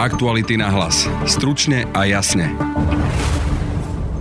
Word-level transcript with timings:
Aktuality 0.00 0.56
na 0.56 0.72
hlas. 0.72 1.04
Stručne 1.28 1.84
a 1.92 2.08
jasne. 2.08 2.48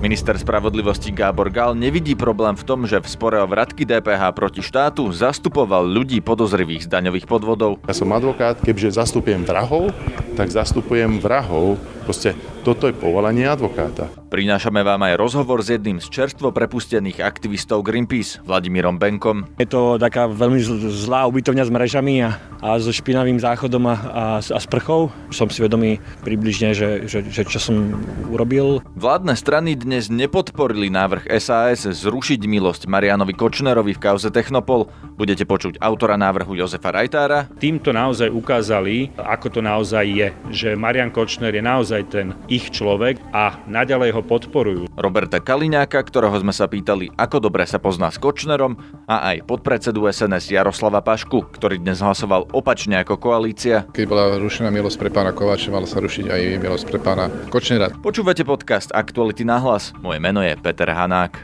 Minister 0.04 0.36
spravodlivosti 0.36 1.08
Gábor 1.08 1.48
Gál 1.48 1.72
nevidí 1.72 2.20
problém 2.20 2.52
v 2.60 2.68
tom, 2.68 2.84
že 2.84 3.00
v 3.00 3.08
spore 3.08 3.40
o 3.40 3.48
vratky 3.48 3.88
DPH 3.88 4.28
proti 4.36 4.60
štátu 4.60 5.08
zastupoval 5.08 5.88
ľudí 5.88 6.20
podozrivých 6.20 6.84
z 6.84 6.92
daňových 6.92 7.32
podvodov. 7.32 7.80
Ja 7.88 7.96
som 7.96 8.12
advokát, 8.12 8.60
keďže 8.60 9.00
zastupujem 9.00 9.48
vrahov, 9.48 9.96
tak 10.40 10.56
zastupujem 10.56 11.20
vrahov. 11.20 11.76
Proste 12.08 12.32
toto 12.64 12.88
je 12.88 12.96
povolanie 12.96 13.44
advokáta. 13.44 14.08
Prinášame 14.32 14.86
vám 14.86 15.04
aj 15.10 15.20
rozhovor 15.20 15.60
s 15.60 15.74
jedným 15.74 15.98
z 16.00 16.08
čerstvo 16.08 16.54
prepustených 16.54 17.20
aktivistov 17.20 17.82
Greenpeace, 17.82 18.40
Vladimírom 18.46 18.96
Benkom. 19.02 19.50
Je 19.60 19.66
to 19.66 20.00
taká 20.00 20.30
veľmi 20.30 20.62
zlá 20.90 21.26
ubytovňa 21.28 21.66
s 21.66 21.72
mrežami 21.74 22.14
a, 22.24 22.38
a 22.62 22.78
so 22.78 22.94
špinavým 22.94 23.42
záchodom 23.42 23.84
a, 23.90 23.96
a, 23.96 24.24
a 24.40 24.60
sprchou. 24.62 25.10
Som 25.34 25.50
si 25.52 25.60
vedomý 25.60 25.98
približne, 26.22 26.72
že, 26.78 27.10
že, 27.10 27.26
že 27.26 27.42
čo 27.44 27.60
som 27.60 27.98
urobil. 28.30 28.86
Vládne 28.94 29.34
strany 29.34 29.74
dnes 29.74 30.08
nepodporili 30.14 30.94
návrh 30.94 31.26
SAS 31.42 31.90
zrušiť 31.90 32.46
milosť 32.46 32.86
Marianovi 32.86 33.34
Kočnerovi 33.34 33.98
v 33.98 34.02
kauze 34.02 34.30
Technopol. 34.30 34.88
Budete 35.18 35.44
počuť 35.44 35.82
autora 35.82 36.16
návrhu 36.16 36.54
Jozefa 36.54 36.94
Rajtára. 36.94 37.50
Týmto 37.58 37.92
naozaj 37.92 38.30
ukázali, 38.30 39.10
ako 39.18 39.48
to 39.58 39.60
naozaj 39.66 40.06
je, 40.06 40.29
že 40.54 40.78
Marian 40.78 41.10
Kočner 41.10 41.50
je 41.50 41.64
naozaj 41.66 42.02
ten 42.14 42.38
ich 42.46 42.70
človek 42.70 43.18
a 43.34 43.58
naďalej 43.66 44.14
ho 44.14 44.20
ho 44.20 44.22
podporujú. 44.22 44.84
Roberta 45.00 45.40
Kaliňáka, 45.40 46.04
ktorého 46.04 46.36
sme 46.36 46.52
sa 46.52 46.68
pýtali, 46.68 47.16
ako 47.16 47.48
dobre 47.48 47.64
sa 47.64 47.80
pozná 47.80 48.12
s 48.12 48.20
Kočnerom 48.20 48.76
a 49.08 49.32
aj 49.32 49.48
podpredsedu 49.48 50.04
SNS 50.12 50.52
Jaroslava 50.52 51.00
Pašku, 51.00 51.56
ktorý 51.56 51.80
dnes 51.80 52.04
hlasoval 52.04 52.52
opačne 52.52 53.00
ako 53.00 53.16
koalícia. 53.16 53.88
Keď 53.96 54.06
bola 54.06 54.36
rušená 54.36 54.68
milosť 54.68 55.00
pre 55.00 55.10
pána 55.10 55.32
Kováča, 55.32 55.72
mala 55.72 55.88
sa 55.88 56.04
rušiť 56.04 56.28
aj 56.28 56.42
milosť 56.60 56.86
pre 56.92 57.00
pána 57.00 57.32
Kočnera. 57.48 57.88
Počúvate 58.04 58.44
podcast 58.44 58.92
Aktuality 58.92 59.48
na 59.48 59.64
hlas. 59.64 59.96
Moje 60.04 60.20
meno 60.20 60.44
je 60.44 60.54
Peter 60.60 60.92
Hanák. 60.92 61.40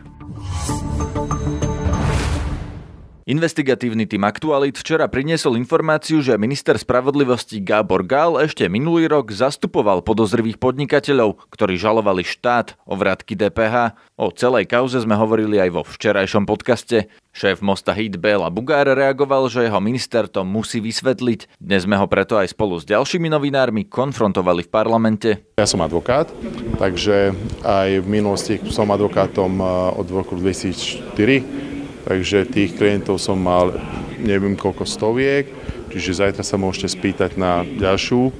Investigatívny 3.26 4.06
tým 4.06 4.22
Aktualit 4.22 4.78
včera 4.78 5.09
priniesol 5.09 5.58
informáciu, 5.58 6.22
že 6.22 6.38
minister 6.38 6.78
spravodlivosti 6.78 7.58
Gábor 7.58 8.06
Gál 8.06 8.38
ešte 8.38 8.70
minulý 8.70 9.09
rok 9.09 9.34
zastupoval 9.34 10.06
podozrivých 10.06 10.62
podnikateľov, 10.62 11.50
ktorí 11.50 11.73
žalovali 11.73 12.22
štát 12.22 12.78
o 12.86 12.94
vrátky 12.94 13.34
DPH. 13.34 13.98
O 14.22 14.30
celej 14.30 14.70
kauze 14.70 15.02
sme 15.02 15.17
hovorili 15.17 15.58
aj 15.58 15.70
vo 15.73 15.82
včerajšom 15.82 16.45
podcaste. 16.45 17.09
Šéf 17.34 17.66
mosta 17.66 17.98
Hit 17.98 18.22
Bela 18.22 18.54
Bugár 18.54 18.86
reagoval, 18.94 19.50
že 19.50 19.66
jeho 19.66 19.82
minister 19.82 20.30
to 20.30 20.45
musí 20.45 20.78
vysvetliť. 20.78 21.58
Dnes 21.58 21.89
sme 21.89 21.98
ho 21.98 22.06
preto 22.06 22.38
aj 22.38 22.54
spolu 22.54 22.78
s 22.78 22.86
ďalšími 22.86 23.26
novinármi 23.26 23.89
konfrontovali 23.89 24.62
v 24.62 24.70
parlamente. 24.70 25.30
Ja 25.58 25.66
som 25.66 25.82
advokát, 25.82 26.30
takže 26.78 27.34
aj 27.66 28.06
v 28.06 28.08
minulosti 28.08 28.62
som 28.70 28.94
advokátom 28.94 29.58
eh, 29.58 29.66
od 29.98 30.08
roku 30.14 30.38
2004 30.38 31.64
takže 32.06 32.48
tých 32.48 32.78
klientov 32.78 33.17
som 33.17 33.36
mal 33.42 33.75
neviem 34.22 34.56
koľko 34.56 34.86
stoviek, 34.86 35.50
čiže 35.92 36.22
zajtra 36.22 36.44
sa 36.45 36.56
môžete 36.56 36.94
spýtať 36.94 37.36
na 37.36 37.66
ďalšiu 37.66 38.31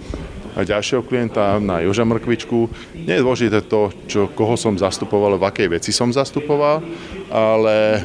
a 0.56 0.64
ďalšieho 0.64 1.04
klienta, 1.04 1.60
na 1.60 1.84
Joža 1.84 2.08
Mrkvičku. 2.08 2.72
Nie 2.96 3.20
je 3.20 3.26
dôležité 3.28 3.60
to, 3.68 3.92
čo, 4.08 4.32
koho 4.32 4.56
som 4.56 4.80
zastupoval, 4.80 5.36
v 5.36 5.44
akej 5.44 5.68
veci 5.68 5.92
som 5.92 6.16
zastupoval, 6.16 6.80
ale 7.28 8.00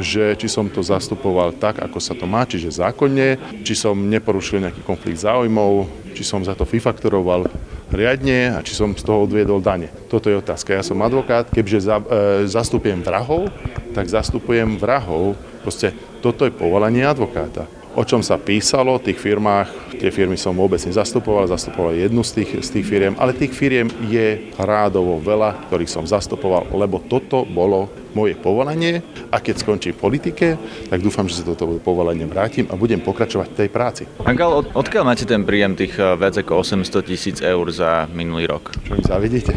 že 0.00 0.36
či 0.36 0.48
som 0.48 0.68
to 0.68 0.84
zastupoval 0.84 1.56
tak, 1.56 1.80
ako 1.80 1.98
sa 2.00 2.12
to 2.12 2.28
má, 2.28 2.44
čiže 2.44 2.76
zákonne, 2.76 3.62
či 3.64 3.72
som 3.72 3.96
neporušil 3.96 4.60
nejaký 4.60 4.82
konflikt 4.84 5.22
záujmov, 5.22 5.88
či 6.12 6.24
som 6.26 6.44
za 6.44 6.52
to 6.52 6.68
fifaktoroval 6.68 7.48
riadne 7.92 8.56
a 8.56 8.60
či 8.64 8.74
som 8.74 8.92
z 8.92 9.04
toho 9.04 9.24
odviedol 9.24 9.62
dane. 9.62 9.88
Toto 10.10 10.28
je 10.28 10.40
otázka. 10.40 10.74
Ja 10.74 10.84
som 10.84 10.98
advokát, 11.04 11.46
keďže 11.52 11.78
za, 11.84 11.96
e, 12.00 12.04
zastupujem 12.48 13.04
vrahov, 13.04 13.52
tak 13.94 14.10
zastupujem 14.10 14.74
vrahov. 14.76 15.38
Proste 15.62 15.94
toto 16.18 16.42
je 16.42 16.52
povolanie 16.52 17.06
advokáta. 17.06 17.70
O 17.94 18.02
čom 18.02 18.26
sa 18.26 18.42
písalo 18.42 18.98
v 18.98 19.14
tých 19.14 19.22
firmách, 19.22 19.94
tie 20.02 20.10
firmy 20.10 20.34
som 20.34 20.50
vôbec 20.50 20.82
nezastupoval, 20.82 21.46
zastupoval 21.46 21.94
jednu 21.94 22.26
z 22.26 22.42
tých, 22.42 22.50
z 22.66 22.68
tých 22.74 22.86
firiem, 22.90 23.14
ale 23.22 23.38
tých 23.38 23.54
firiem 23.54 23.86
je 24.10 24.50
rádovo 24.58 25.22
veľa, 25.22 25.70
ktorých 25.70 25.94
som 25.94 26.02
zastupoval, 26.02 26.74
lebo 26.74 26.98
toto 26.98 27.46
bolo 27.46 27.86
moje 28.10 28.34
povolanie 28.34 28.98
a 29.30 29.38
keď 29.38 29.62
skončí 29.62 29.94
v 29.94 30.02
politike, 30.02 30.46
tak 30.90 30.98
dúfam, 31.06 31.30
že 31.30 31.38
sa 31.38 31.46
toto 31.46 31.70
povolanie 31.78 32.26
vrátim 32.26 32.66
a 32.66 32.74
budem 32.74 32.98
pokračovať 32.98 33.54
v 33.54 33.58
tej 33.62 33.68
práci. 33.70 34.02
Angal, 34.26 34.66
od, 34.66 34.66
odkiaľ 34.74 35.14
máte 35.14 35.22
ten 35.22 35.46
príjem 35.46 35.78
tých 35.78 35.94
eh, 35.94 36.18
viac 36.18 36.34
ako 36.34 36.66
800 36.66 36.98
tisíc 37.06 37.38
eur 37.46 37.66
za 37.70 38.10
minulý 38.10 38.50
rok? 38.50 38.74
Čo 38.90 38.98
mi 38.98 39.06
zavidíte? 39.06 39.54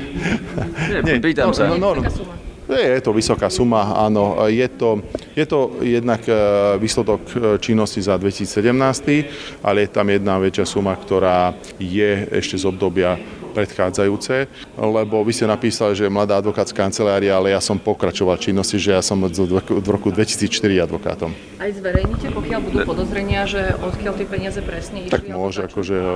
Nie, 1.05 1.17
pýtam 1.17 1.49
no, 1.49 1.57
sa. 1.57 1.73
No, 1.73 1.81
no, 1.81 2.05
no. 2.05 2.45
Je 2.67 2.99
to 2.99 3.15
vysoká 3.15 3.47
suma, 3.47 3.95
áno. 3.95 4.35
Je 4.51 4.67
to, 4.67 4.99
je 5.31 5.45
to 5.47 5.79
jednak 5.79 6.19
e, 6.27 6.35
výsledok 6.83 7.21
e, 7.31 7.35
činnosti 7.63 8.03
za 8.03 8.19
2017, 8.19 9.63
ale 9.63 9.87
je 9.87 9.89
tam 9.89 10.07
jedna 10.11 10.35
väčšia 10.35 10.65
suma, 10.67 10.91
ktorá 10.99 11.55
je 11.79 12.27
ešte 12.27 12.59
z 12.59 12.67
obdobia 12.67 13.15
predchádzajúce, 13.57 14.45
lebo 14.77 15.25
vy 15.25 15.33
ste 15.33 15.49
napísali, 15.49 15.97
že 15.97 16.05
mladá 16.05 16.37
advokátska 16.37 16.77
kancelária, 16.77 17.33
ale 17.33 17.57
ja 17.57 17.61
som 17.63 17.81
pokračoval 17.81 18.37
činnosti, 18.37 18.77
že 18.77 18.93
ja 18.93 19.01
som 19.01 19.17
v 19.17 19.87
roku 19.89 20.13
2004 20.13 20.85
advokátom. 20.85 21.33
Aj 21.57 21.73
zverejníte, 21.73 22.29
pokiaľ 22.29 22.59
budú 22.61 22.77
podozrenia, 22.85 23.49
že 23.49 23.73
odkiaľ 23.81 24.13
tie 24.13 24.27
peniaze 24.29 24.61
presne 24.61 25.09
išli? 25.09 25.13
Tak 25.15 25.25
môže, 25.33 25.65
akože 25.65 25.97
e, 25.97 26.13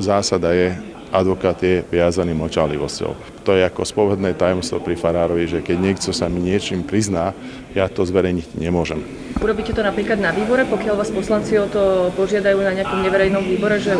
zásada 0.00 0.56
je, 0.56 0.72
advokát 1.12 1.56
je 1.62 1.84
viazaný 1.88 2.36
mlčalivosťou. 2.36 3.42
To 3.44 3.50
je 3.56 3.62
ako 3.64 3.82
spovedné 3.84 4.36
tajomstvo 4.36 4.80
pri 4.80 4.94
farárovi, 4.94 5.48
že 5.48 5.58
keď 5.64 5.76
niekto 5.76 6.10
sa 6.12 6.28
mi 6.28 6.44
niečím 6.44 6.84
prizná, 6.84 7.32
ja 7.72 7.88
to 7.88 8.04
zverejniť 8.04 8.56
nemôžem. 8.60 9.00
Urobíte 9.38 9.72
to 9.72 9.80
napríklad 9.80 10.20
na 10.20 10.34
výbore, 10.34 10.66
pokiaľ 10.68 10.94
vás 10.98 11.10
poslanci 11.14 11.56
o 11.56 11.66
to 11.70 12.12
požiadajú 12.18 12.58
na 12.60 12.72
nejakom 12.74 13.00
neverejnom 13.00 13.44
výbore? 13.44 13.78
Že 13.80 13.90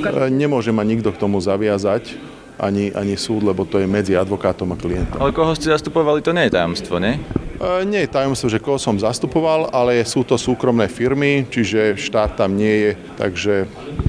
ukážu... 0.00 0.16
Nemôže 0.28 0.70
ma 0.74 0.84
nikto 0.84 1.14
k 1.14 1.20
tomu 1.20 1.38
zaviazať, 1.38 2.18
ani, 2.58 2.90
ani 2.90 3.14
súd, 3.14 3.46
lebo 3.46 3.62
to 3.62 3.78
je 3.78 3.86
medzi 3.86 4.18
advokátom 4.18 4.74
a 4.74 4.76
klientom. 4.76 5.22
Ale 5.22 5.30
koho 5.30 5.54
ste 5.54 5.70
zastupovali, 5.70 6.20
to 6.20 6.34
nie 6.34 6.50
je 6.50 6.58
tajomstvo, 6.58 6.98
nie? 6.98 7.16
E, 7.58 7.82
nie 7.84 8.06
je 8.06 8.14
tajomstvo, 8.14 8.46
že 8.46 8.62
koho 8.62 8.78
som 8.78 8.94
zastupoval, 8.94 9.74
ale 9.74 9.98
sú 10.06 10.22
to 10.22 10.38
súkromné 10.38 10.86
firmy, 10.86 11.42
čiže 11.50 11.98
štát 11.98 12.38
tam 12.38 12.54
nie 12.54 12.70
je, 12.70 12.90
takže... 13.18 13.54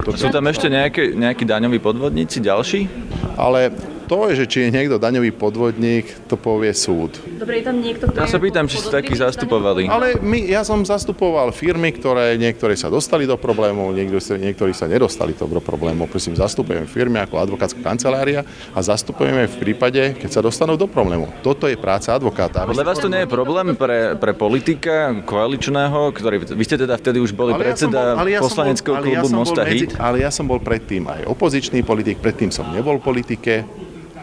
To... 0.06 0.14
Sú 0.14 0.30
tam 0.30 0.46
ešte 0.46 0.70
nejaké, 0.70 1.18
nejakí 1.18 1.50
daňoví 1.50 1.82
podvodníci 1.82 2.38
ďalší? 2.46 2.86
Ale 3.34 3.74
to, 4.10 4.34
že 4.34 4.50
či 4.50 4.66
je 4.66 4.70
niekto 4.74 4.98
daňový 4.98 5.30
podvodník, 5.38 6.10
to 6.26 6.34
povie 6.34 6.74
súd. 6.74 7.14
Dobre, 7.38 7.62
je 7.62 7.64
tam 7.70 7.78
niekto, 7.78 8.10
Ja 8.10 8.26
sa 8.26 8.42
pýtam, 8.42 8.66
či 8.66 8.82
ste 8.82 8.90
takí 8.90 9.14
zastupovali. 9.14 9.86
Ale 9.86 10.18
my, 10.18 10.50
ja 10.50 10.66
som 10.66 10.82
zastupoval 10.82 11.54
firmy, 11.54 11.94
ktoré 11.94 12.34
niektoré 12.42 12.74
sa 12.74 12.90
dostali 12.90 13.30
do 13.30 13.38
problémov, 13.38 13.94
niektorí, 13.94 14.42
niektorí 14.42 14.74
sa 14.74 14.90
nedostali 14.90 15.38
do 15.38 15.62
problémov. 15.62 16.10
Prosím, 16.10 16.34
zastupujem 16.34 16.90
firmy 16.90 17.22
ako 17.22 17.38
advokátska 17.38 17.86
kancelária 17.86 18.42
a 18.74 18.80
zastupujeme 18.82 19.46
v 19.46 19.56
prípade, 19.62 20.18
keď 20.18 20.30
sa 20.34 20.42
dostanú 20.42 20.74
do 20.74 20.90
problému. 20.90 21.30
Toto 21.46 21.70
je 21.70 21.78
práca 21.78 22.18
advokáta. 22.18 22.66
Podľa 22.66 22.90
vás 22.90 22.98
to 22.98 23.14
nie 23.14 23.22
je 23.24 23.30
problém 23.30 23.78
pre, 23.78 24.18
pre 24.18 24.34
politika 24.34 25.14
koaličného, 25.22 26.10
ktorý, 26.18 26.50
vy 26.50 26.64
ste 26.66 26.82
teda 26.82 26.98
vtedy 26.98 27.22
už 27.22 27.38
boli 27.38 27.54
ale 27.54 27.62
predseda 27.62 28.18
ja 28.26 28.42
bol, 28.42 28.50
poslaneckého 28.50 28.96
klubu 29.06 29.28
ja 29.30 29.38
Mosta 29.38 29.62
Hit. 29.70 29.94
Ale 30.02 30.26
ja 30.26 30.34
som 30.34 30.50
bol 30.50 30.58
predtým 30.58 31.06
aj 31.06 31.30
opozičný 31.30 31.86
politik, 31.86 32.18
predtým 32.18 32.50
som 32.50 32.66
nebol 32.74 32.98
v 32.98 33.04
politike, 33.06 33.54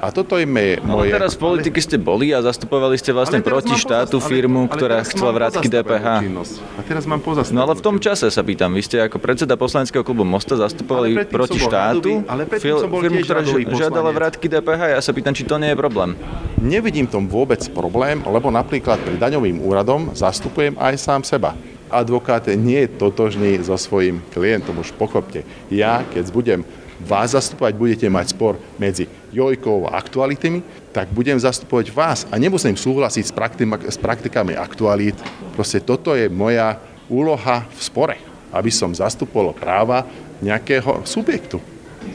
a 0.01 0.13
toto 0.13 0.37
je 0.37 0.45
moje... 0.45 0.77
Ale 0.85 1.09
teraz 1.09 1.33
v 1.35 1.41
politike 1.41 1.81
ste 1.81 1.97
boli 1.97 2.31
a 2.31 2.45
zastupovali 2.45 3.01
ste 3.01 3.17
vlastne 3.17 3.41
proti 3.41 3.73
štátu 3.75 4.21
pozast, 4.21 4.29
firmu, 4.29 4.65
ale, 4.65 4.69
ale 4.69 4.75
ktorá 4.77 4.97
chcela 5.09 5.31
vrátky 5.33 5.67
DPH. 5.73 6.07
A 6.77 6.81
teraz 6.85 7.05
mám 7.09 7.21
No 7.53 7.61
ale 7.65 7.75
v 7.75 7.83
tom 7.83 7.97
čase 7.97 8.29
sa 8.29 8.43
pýtam, 8.45 8.77
vy 8.77 8.83
ste 8.85 9.01
ako 9.01 9.17
predseda 9.19 9.57
poslaneckého 9.57 10.05
klubu 10.05 10.23
Mosta 10.23 10.55
zastupovali 10.55 11.25
proti 11.27 11.59
štátu 11.59 12.23
ale 12.29 12.45
fil, 12.61 12.81
firmu, 12.87 13.19
ktorá 13.25 13.41
žiadala 13.73 14.11
vrátky 14.13 14.47
DPH. 14.47 14.97
Ja 14.97 15.01
sa 15.01 15.13
pýtam, 15.17 15.33
či 15.33 15.49
to 15.49 15.57
nie 15.57 15.73
je 15.73 15.79
problém. 15.79 16.13
Nevidím 16.61 17.09
tom 17.09 17.27
vôbec 17.27 17.65
problém, 17.73 18.21
lebo 18.25 18.53
napríklad 18.53 19.01
pri 19.01 19.17
daňovým 19.17 19.65
úradom 19.65 20.13
zastupujem 20.13 20.77
aj 20.77 20.95
sám 21.01 21.23
seba 21.25 21.57
advokát 21.87 22.51
nie 22.59 22.83
je 22.83 22.99
totožný 22.99 23.63
so 23.63 23.79
svojím 23.79 24.19
klientom, 24.35 24.75
už 24.83 24.91
pochopte. 24.99 25.47
Ja, 25.71 26.03
keď 26.03 26.25
budem 26.35 26.61
vás 27.03 27.37
zastupovať, 27.37 27.73
budete 27.77 28.07
mať 28.09 28.33
spor 28.33 28.57
medzi 28.81 29.09
Jojkou 29.33 29.89
a 29.89 30.01
aktualitami, 30.01 30.65
tak 30.95 31.13
budem 31.13 31.37
zastupovať 31.37 31.93
vás 31.93 32.25
a 32.33 32.41
nemusím 32.41 32.77
súhlasiť 32.77 33.25
s, 33.29 33.33
praktik- 33.33 33.87
s 33.89 33.99
praktikami 34.01 34.57
aktualít. 34.57 35.17
Proste 35.53 35.85
toto 35.85 36.17
je 36.17 36.33
moja 36.33 36.81
úloha 37.13 37.69
v 37.69 37.81
spore, 37.81 38.17
aby 38.51 38.73
som 38.73 38.97
zastupoval 38.97 39.53
práva 39.53 40.09
nejakého 40.41 41.05
subjektu. 41.05 41.61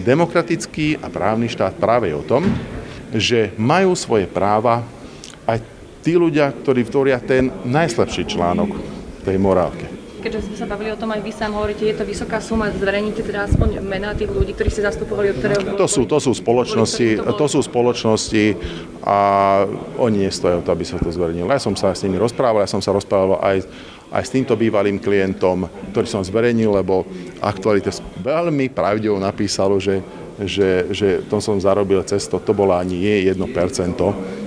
Demokratický 0.01 0.98
a 1.04 1.12
právny 1.12 1.51
štát 1.51 1.75
práve 1.77 2.10
je 2.10 2.16
o 2.18 2.25
tom, 2.25 2.48
že 3.12 3.51
majú 3.60 3.92
svoje 3.94 4.25
práva 4.25 4.81
aj 5.44 5.60
tí 6.01 6.16
ľudia, 6.18 6.50
ktorí 6.50 6.88
tvoria 6.88 7.19
ten 7.22 7.51
najslabší 7.68 8.24
článok 8.25 8.72
tej 9.22 9.38
morálke. 9.38 10.00
Keďže 10.22 10.54
sme 10.54 10.56
sa 10.62 10.70
bavili 10.70 10.94
o 10.94 10.98
tom 11.02 11.10
aj 11.10 11.22
vy 11.26 11.34
sám 11.34 11.58
hovoríte, 11.58 11.82
je 11.82 11.98
to 11.98 12.06
vysoká 12.06 12.38
suma, 12.38 12.70
zverejníte 12.70 13.26
teda 13.26 13.50
aspoň 13.50 13.82
mená 13.82 14.14
tých 14.14 14.30
ľudí, 14.30 14.54
ktorí 14.54 14.70
ste 14.70 14.86
zastupovali, 14.86 15.34
od 15.34 15.38
ktorého... 15.42 15.74
To 15.74 15.90
sú, 15.90 16.06
to 16.06 16.22
sú 16.22 16.38
spoločnosti, 16.38 17.26
to 17.26 17.46
sú 17.50 17.60
spoločnosti 17.66 18.46
a 19.02 19.18
oni 19.98 20.30
nestojí 20.30 20.62
o 20.62 20.64
to, 20.64 20.70
aby 20.70 20.86
sa 20.86 21.02
to 21.02 21.10
zverejnilo. 21.10 21.50
Ja 21.50 21.58
som 21.58 21.74
sa 21.74 21.98
s 21.98 22.06
nimi 22.06 22.22
rozprával, 22.22 22.62
ja 22.62 22.70
som 22.70 22.86
sa 22.86 22.94
rozprával 22.94 23.42
aj, 23.42 23.66
aj 24.14 24.24
s 24.24 24.30
týmto 24.30 24.54
bývalým 24.54 25.02
klientom, 25.02 25.66
ktorý 25.90 26.06
som 26.06 26.22
zverejnil, 26.22 26.70
lebo 26.70 27.02
aktualite 27.42 27.90
veľmi 28.22 28.70
pravdivo 28.70 29.18
napísalo, 29.18 29.82
že 29.82 30.06
že, 30.42 30.90
že 30.90 31.22
to 31.30 31.38
som 31.38 31.62
zarobil 31.62 32.02
cez 32.02 32.26
to, 32.26 32.42
to 32.42 32.50
bolo 32.50 32.74
ani 32.74 32.98
nie 32.98 33.30
1% 33.30 33.38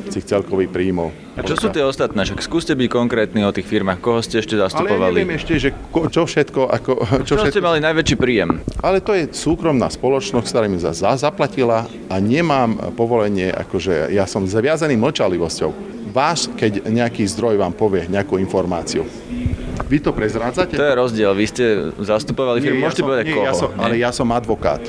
tých 0.09 0.25
celkových 0.29 0.71
príjmov. 0.71 1.11
A 1.35 1.43
čo 1.43 1.59
sú 1.59 1.69
tie 1.73 1.83
ostatné? 1.83 2.23
Však 2.23 2.45
skúste 2.45 2.73
byť 2.77 2.89
konkrétni 2.89 3.43
o 3.43 3.51
tých 3.51 3.67
firmách. 3.67 3.99
Koho 3.99 4.21
ste 4.23 4.39
ešte 4.39 4.55
zastupovali? 4.55 5.01
Ale 5.01 5.25
neviem 5.25 5.35
ešte, 5.35 5.59
že 5.59 5.71
ko, 5.91 6.07
čo 6.07 6.29
všetko... 6.29 6.61
Ako, 6.71 6.93
čo, 7.27 7.35
čo 7.35 7.35
všetko... 7.43 7.55
ste 7.55 7.61
mali 7.61 7.79
najväčší 7.83 8.17
príjem? 8.21 8.63
Ale 8.85 9.01
to 9.03 9.17
je 9.17 9.33
súkromná 9.33 9.91
spoločnosť, 9.91 10.47
ktorá 10.47 10.67
mi 10.69 10.79
za, 10.79 10.95
za 10.95 11.17
zaplatila 11.19 11.89
a 12.13 12.17
nemám 12.21 12.95
povolenie, 12.95 13.51
akože 13.51 14.13
ja 14.13 14.29
som 14.29 14.45
zaviazaný 14.45 14.95
mlčalivosťou. 15.01 15.71
Vás, 16.15 16.47
keď 16.55 16.87
nejaký 16.87 17.27
zdroj 17.27 17.59
vám 17.59 17.75
povie 17.75 18.07
nejakú 18.07 18.39
informáciu, 18.39 19.03
vy 19.85 19.99
to 20.01 20.15
prezrádzate? 20.15 20.79
To 20.79 20.87
je 20.87 20.95
rozdiel. 20.97 21.31
Vy 21.37 21.47
ste 21.51 21.65
zastupovali 22.01 22.63
firmu, 22.63 22.87
môžete 22.87 23.03
ja 23.03 23.05
som, 23.05 23.09
povedať 23.11 23.25
nie, 23.27 23.35
koho. 23.35 23.45
Ja 23.45 23.55
som, 23.55 23.69
ale 23.77 23.95
ja 24.01 24.11
som 24.15 24.29
advokát. 24.33 24.83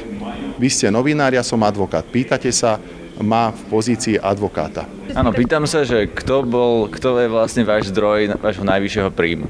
Vy 0.56 0.68
ste 0.72 0.88
novinár, 0.88 1.36
ja 1.36 1.44
som 1.44 1.60
advokát. 1.66 2.06
Pýtate 2.08 2.48
sa, 2.54 2.80
má 3.22 3.56
v 3.56 3.62
pozícii 3.72 4.16
advokáta. 4.20 4.84
Áno, 5.16 5.32
pýtam 5.32 5.64
sa, 5.64 5.88
že 5.88 6.12
kto 6.12 6.44
bol, 6.44 6.92
kto 6.92 7.22
je 7.24 7.28
vlastne 7.32 7.64
váš 7.64 7.94
zdroj 7.94 8.36
vášho 8.40 8.68
najvyššieho 8.68 9.10
príjmu? 9.14 9.48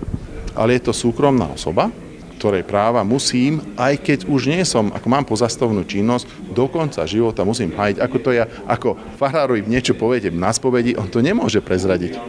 Ale 0.54 0.78
je 0.78 0.86
to 0.86 0.94
súkromná 0.94 1.50
osoba, 1.50 1.90
ktorej 2.38 2.68
práva 2.68 3.02
musím, 3.02 3.64
aj 3.80 4.06
keď 4.06 4.20
už 4.30 4.52
nie 4.52 4.62
som, 4.68 4.92
ako 4.94 5.08
mám 5.10 5.26
pozastavnú 5.26 5.82
činnosť, 5.88 6.54
do 6.54 6.70
konca 6.70 7.02
života 7.08 7.42
musím 7.48 7.74
hájiť. 7.74 7.98
Ako 7.98 8.18
to 8.22 8.30
ja, 8.36 8.46
ako 8.70 9.00
farárovi 9.18 9.66
niečo 9.66 9.98
poviete 9.98 10.30
na 10.30 10.54
spovedi, 10.54 10.94
on 10.94 11.10
to 11.10 11.24
nemôže 11.24 11.64
prezradiť. 11.64 12.20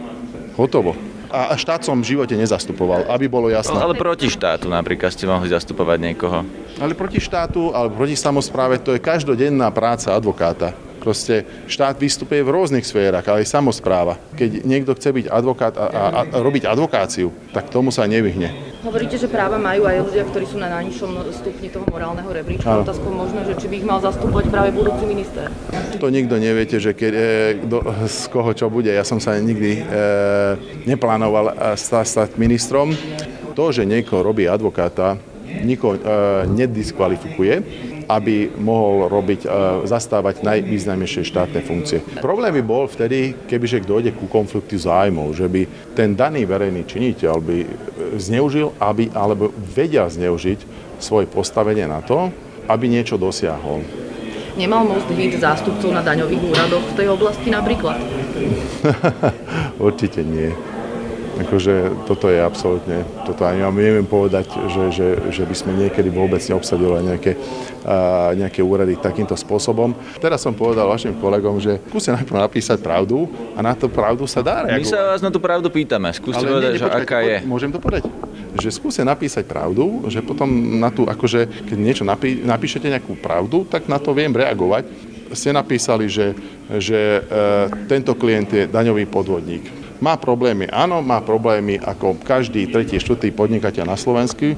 Hotovo. 0.57 0.97
A 1.27 1.59
štát 1.59 1.83
som 1.83 1.99
v 1.99 2.15
živote 2.15 2.39
nezastupoval, 2.39 3.11
aby 3.11 3.27
bolo 3.27 3.51
jasné. 3.51 3.75
Ale 3.75 3.99
proti 3.99 4.31
štátu 4.31 4.71
napríklad 4.71 5.11
ste 5.11 5.27
mohli 5.27 5.51
zastupovať 5.51 5.99
niekoho. 5.99 6.47
Ale 6.79 6.95
proti 6.95 7.19
štátu, 7.19 7.75
alebo 7.75 7.99
proti 7.99 8.15
samozpráve, 8.15 8.79
to 8.79 8.95
je 8.95 9.03
každodenná 9.03 9.67
práca 9.75 10.15
advokáta. 10.15 10.71
Proste 11.07 11.47
štát 11.71 11.95
vystupuje 11.95 12.43
v 12.43 12.51
rôznych 12.51 12.83
sférach, 12.83 13.23
ale 13.31 13.47
aj 13.47 13.55
samozpráva. 13.55 14.19
Keď 14.35 14.67
niekto 14.67 14.91
chce 14.91 15.15
byť 15.15 15.25
advokát 15.31 15.71
a, 15.79 15.87
a, 15.87 16.03
a 16.27 16.43
robiť 16.43 16.67
advokáciu, 16.67 17.31
tak 17.55 17.71
tomu 17.71 17.95
sa 17.95 18.03
nevyhne. 18.03 18.51
Hovoríte, 18.83 19.15
že 19.15 19.31
práva 19.31 19.55
majú 19.55 19.87
aj 19.87 20.03
ľudia, 20.03 20.27
ktorí 20.27 20.43
sú 20.43 20.59
na 20.59 20.67
najnižšom 20.67 21.31
stupni 21.31 21.71
toho 21.71 21.87
morálneho 21.87 22.27
rebríčka. 22.27 22.83
Otázkou 22.83 23.07
možno, 23.07 23.47
že 23.47 23.55
či 23.55 23.71
by 23.71 23.75
ich 23.79 23.87
mal 23.87 24.03
zastupovať 24.03 24.51
práve 24.51 24.75
budúci 24.75 25.07
minister. 25.07 25.47
To 25.95 26.11
nikto 26.11 26.35
neviete, 26.35 26.75
že 26.75 26.91
keď, 26.91 27.13
e, 27.15 27.23
do, 27.63 27.79
z 28.03 28.27
koho 28.27 28.51
čo 28.51 28.67
bude. 28.67 28.91
Ja 28.91 29.07
som 29.07 29.23
sa 29.23 29.39
nikdy 29.39 29.79
e, 29.79 29.81
neplánoval 30.91 31.55
stať, 31.79 32.03
stať 32.03 32.29
ministrom. 32.35 32.91
To, 33.55 33.71
že 33.71 33.87
niekoho 33.87 34.27
robí 34.27 34.43
advokáta, 34.43 35.15
nikoho 35.63 35.95
e, 35.95 36.01
nediskvalifikuje 36.51 37.87
aby 38.07 38.55
mohol 38.55 39.11
robiť, 39.11 39.43
e, 39.43 39.47
zastávať 39.83 40.41
najvýznamnejšie 40.43 41.27
štátne 41.27 41.59
funkcie. 41.61 41.99
Problém 42.23 42.55
by 42.55 42.63
bol 42.63 42.87
vtedy, 42.87 43.35
kebyže 43.51 43.83
dojde 43.83 44.15
ku 44.15 44.31
konfliktu 44.31 44.79
zájmov, 44.79 45.35
že 45.35 45.47
by 45.51 45.67
ten 45.91 46.15
daný 46.15 46.47
verejný 46.47 46.87
činiteľ 46.87 47.35
by 47.43 47.57
zneužil, 48.15 48.71
aby, 48.79 49.11
alebo 49.11 49.51
vedel 49.51 50.07
zneužiť 50.07 50.59
svoje 51.03 51.27
postavenie 51.27 51.83
na 51.83 51.99
to, 51.99 52.31
aby 52.71 52.87
niečo 52.87 53.19
dosiahol. 53.19 53.83
Nemal 54.57 54.89
most 54.89 55.05
byť 55.05 55.37
zástupcov 55.37 55.93
na 55.93 56.01
daňových 56.01 56.43
úradoch 56.49 56.81
v 56.81 56.93
tej 56.97 57.07
oblasti 57.13 57.53
napríklad? 57.53 58.01
Určite 59.87 60.25
nie. 60.25 60.49
Akože 61.37 61.93
toto 62.09 62.33
je 62.33 62.41
absolútne, 62.41 63.05
toto 63.21 63.45
ani 63.45 63.61
ja 63.61 63.69
neviem 63.69 64.09
povedať, 64.09 64.49
že, 64.73 64.83
že, 64.89 65.07
že 65.29 65.43
by 65.45 65.55
sme 65.55 65.71
niekedy 65.77 66.09
vôbec 66.09 66.41
neobsadili 66.41 67.13
nejaké, 67.13 67.37
uh, 67.85 68.33
nejaké 68.33 68.65
úrady 68.65 68.97
takýmto 68.97 69.37
spôsobom. 69.37 69.93
Teraz 70.17 70.41
som 70.41 70.57
povedal 70.57 70.89
vašim 70.89 71.13
kolegom, 71.21 71.61
že 71.61 71.77
skúste 71.93 72.09
najprv 72.09 72.41
napísať 72.41 72.81
pravdu 72.81 73.29
a 73.53 73.61
na 73.61 73.77
to 73.77 73.85
pravdu 73.85 74.25
sa 74.25 74.41
dá 74.41 74.65
reagovať. 74.65 74.81
My 74.81 74.89
sa 74.89 74.99
vás 75.13 75.21
na 75.21 75.29
tú 75.29 75.37
pravdu 75.37 75.69
pýtame, 75.69 76.09
skúste 76.09 76.41
Ale 76.41 76.57
povedať, 76.57 76.71
nie, 76.73 76.81
že 76.81 76.89
aká 76.89 77.19
je. 77.21 77.37
Môžem 77.45 77.69
to 77.69 77.77
povedať? 77.77 78.09
Že 78.57 78.69
skúste 78.73 79.03
napísať 79.05 79.45
pravdu, 79.45 80.09
že 80.09 80.25
potom 80.25 80.49
na 80.81 80.89
tú, 80.89 81.05
akože 81.05 81.69
keď 81.69 81.77
niečo 81.77 82.03
napí, 82.03 82.41
napíšete 82.41 82.89
nejakú 82.89 83.13
pravdu, 83.21 83.61
tak 83.69 83.85
na 83.85 84.01
to 84.01 84.09
viem 84.17 84.33
reagovať. 84.33 84.89
Ste 85.37 85.53
napísali, 85.53 86.09
že, 86.09 86.33
že 86.81 87.21
uh, 87.21 87.69
tento 87.85 88.17
klient 88.17 88.49
je 88.49 88.63
daňový 88.65 89.05
podvodník 89.05 89.86
má 89.99 90.17
problémy, 90.17 90.69
áno, 90.69 91.01
má 91.01 91.21
problémy 91.21 91.81
ako 91.81 92.21
každý 92.21 92.69
tretí, 92.69 92.97
štvrtý 93.01 93.33
podnikateľ 93.33 93.85
na 93.85 93.97
Slovensku 93.97 94.53
e, 94.53 94.57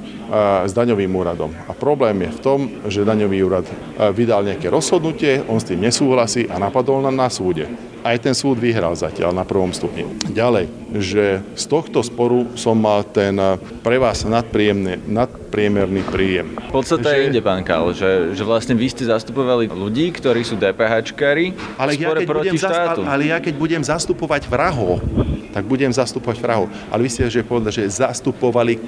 s 0.68 0.72
daňovým 0.76 1.12
úradom. 1.12 1.52
A 1.68 1.72
problém 1.72 2.28
je 2.28 2.36
v 2.36 2.40
tom, 2.44 2.60
že 2.88 3.08
daňový 3.08 3.40
úrad 3.44 3.66
e, 3.66 3.74
vydal 4.12 4.44
nejaké 4.44 4.68
rozhodnutie, 4.68 5.44
on 5.48 5.60
s 5.60 5.68
tým 5.68 5.80
nesúhlasí 5.80 6.48
a 6.52 6.60
napadol 6.60 7.04
na, 7.04 7.12
na 7.12 7.28
súde. 7.32 7.89
Aj 8.00 8.16
ten 8.18 8.32
súd 8.32 8.60
vyhral 8.60 8.96
zatiaľ 8.96 9.36
na 9.36 9.44
prvom 9.44 9.72
stupni. 9.76 10.08
Ďalej, 10.32 10.72
že 10.98 11.44
z 11.56 11.66
tohto 11.68 12.00
sporu 12.00 12.48
som 12.56 12.80
mal 12.80 13.04
ten 13.04 13.36
e, 13.36 13.60
pre 13.84 14.00
vás 14.00 14.24
nadpriemerný 14.24 16.02
príjem. 16.08 16.56
V 16.72 16.74
podstate 16.74 17.08
že... 17.08 17.28
ide, 17.32 17.42
pán 17.44 17.62
Kál, 17.68 17.92
že, 17.92 18.34
že 18.34 18.44
vlastne 18.48 18.74
vy 18.74 18.88
ste 18.88 19.04
zastupovali 19.08 19.68
ľudí, 19.68 20.16
ktorí 20.16 20.48
sú 20.48 20.56
DPHčkári 20.56 21.52
ale 21.76 21.96
ja, 21.96 22.12
keď 22.16 22.28
proti 22.28 22.50
budem 22.52 22.56
štátu. 22.58 23.02
Zast- 23.04 23.12
ale 23.12 23.24
ja 23.28 23.38
keď 23.40 23.54
budem 23.56 23.84
zastupovať 23.84 24.42
vrahov, 24.48 25.04
tak 25.52 25.64
budem 25.68 25.92
zastupovať 25.92 26.38
vrahov. 26.40 26.68
Ale 26.88 27.04
vy 27.06 27.10
ste 27.12 27.28
že 27.30 27.44
povedali, 27.44 27.74
že 27.76 27.84
zastupovali 27.88 28.80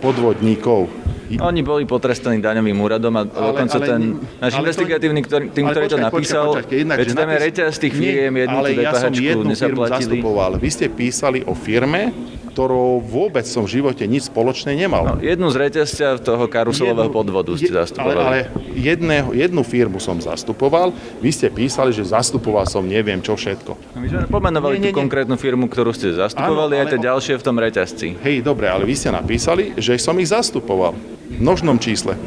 podvodníkov. 0.00 0.88
Oni 1.38 1.60
boli 1.62 1.86
potrestaní 1.86 2.42
daňovým 2.42 2.74
úradom 2.74 3.14
a 3.14 3.22
ale, 3.22 3.30
dokonca 3.30 3.78
ale, 3.78 3.86
ten 3.86 4.00
náš 4.42 4.52
investigatívny, 4.58 5.20
ktorý, 5.22 5.44
tým, 5.54 5.64
ktorý 5.70 5.86
počkaj, 5.86 5.94
to 5.94 5.98
napísal, 6.02 6.46
počkaj, 6.50 6.62
počkaj, 6.66 6.80
jednak, 6.82 6.96
veď 6.98 7.08
tam 7.14 7.28
je 7.30 7.38
reťaz 7.38 7.72
tých 7.78 7.94
firiem, 7.94 8.32
jednu 8.34 8.56
ale 8.58 8.68
ja 8.74 8.92
som 8.98 9.12
jednu 9.14 9.52
firmu 9.54 9.82
zastupoval. 9.86 10.50
Vy 10.58 10.68
ste 10.74 10.86
písali 10.90 11.38
o 11.46 11.54
firme, 11.54 12.10
ktorou 12.50 12.98
vôbec 12.98 13.46
som 13.46 13.62
v 13.62 13.78
živote 13.80 14.02
nič 14.04 14.26
spoločné 14.26 14.74
nemal. 14.74 15.06
No, 15.06 15.14
jednu 15.22 15.46
z 15.54 15.56
reťazťa 15.56 16.18
toho 16.20 16.50
karuselového 16.50 17.06
jednu, 17.06 17.14
podvodu 17.14 17.52
ste 17.54 17.70
zastupovali. 17.70 18.18
Ale, 18.18 18.26
ale 18.26 18.38
jedného, 18.74 19.30
jednu 19.30 19.62
firmu 19.62 20.02
som 20.02 20.18
zastupoval, 20.18 20.90
vy 21.22 21.30
ste 21.30 21.46
písali, 21.48 21.94
že 21.94 22.10
zastupoval 22.10 22.66
som 22.66 22.82
neviem 22.82 23.22
čo 23.22 23.38
všetko. 23.38 23.72
No, 23.94 23.98
my 24.02 24.06
sme 24.10 24.26
pomenovali 24.26 24.82
nie, 24.82 24.82
nie, 24.82 24.86
tú 24.90 24.98
nie. 24.98 25.00
konkrétnu 25.06 25.38
firmu, 25.38 25.70
ktorú 25.70 25.94
ste 25.94 26.10
zastupovali, 26.10 26.76
Áno, 26.76 26.82
aj 26.82 26.86
tie 26.90 27.00
ďalšie 27.00 27.34
v 27.38 27.44
tom 27.46 27.56
reťazci. 27.56 28.06
Hej, 28.18 28.42
dobre, 28.42 28.66
ale 28.66 28.82
vy 28.82 28.94
ste 28.98 29.14
napísali, 29.14 29.72
že 29.78 29.94
som 30.02 30.18
ich 30.18 30.28
zastupoval. 30.28 31.19
V 31.30 31.38
množnom 31.38 31.78
čísle. 31.78 32.18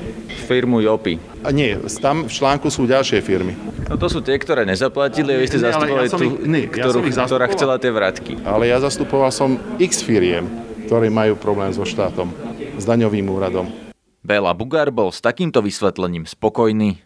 Firmu 0.48 0.80
Jopy. 0.80 1.20
A 1.44 1.52
nie, 1.52 1.76
tam 2.00 2.28
v 2.28 2.32
článku 2.32 2.72
sú 2.72 2.88
ďalšie 2.88 3.20
firmy. 3.20 3.56
No 3.88 4.00
to 4.00 4.08
sú 4.08 4.24
tie, 4.24 4.40
ktoré 4.40 4.64
nezaplatili 4.64 5.36
a 5.36 5.40
vy 5.40 5.48
ste 5.48 5.60
zastupovali 5.60 6.08
ja 6.08 6.16
tú, 6.16 6.28
ich, 6.40 6.68
ktorú, 6.72 7.00
ja 7.04 7.24
ktorá 7.28 7.46
chcela 7.52 7.76
tie 7.80 7.92
vratky. 7.92 8.40
Ale 8.48 8.72
ja 8.72 8.80
zastupoval 8.80 9.32
som 9.32 9.60
x 9.80 10.04
firiem, 10.04 10.48
ktorí 10.88 11.12
majú 11.12 11.36
problém 11.36 11.72
so 11.76 11.84
štátom, 11.84 12.32
s 12.80 12.84
daňovým 12.84 13.28
úradom. 13.28 13.68
Bela 14.24 14.56
Bugár 14.56 14.88
bol 14.88 15.12
s 15.12 15.20
takýmto 15.20 15.60
vysvetlením 15.60 16.24
spokojný. 16.24 17.04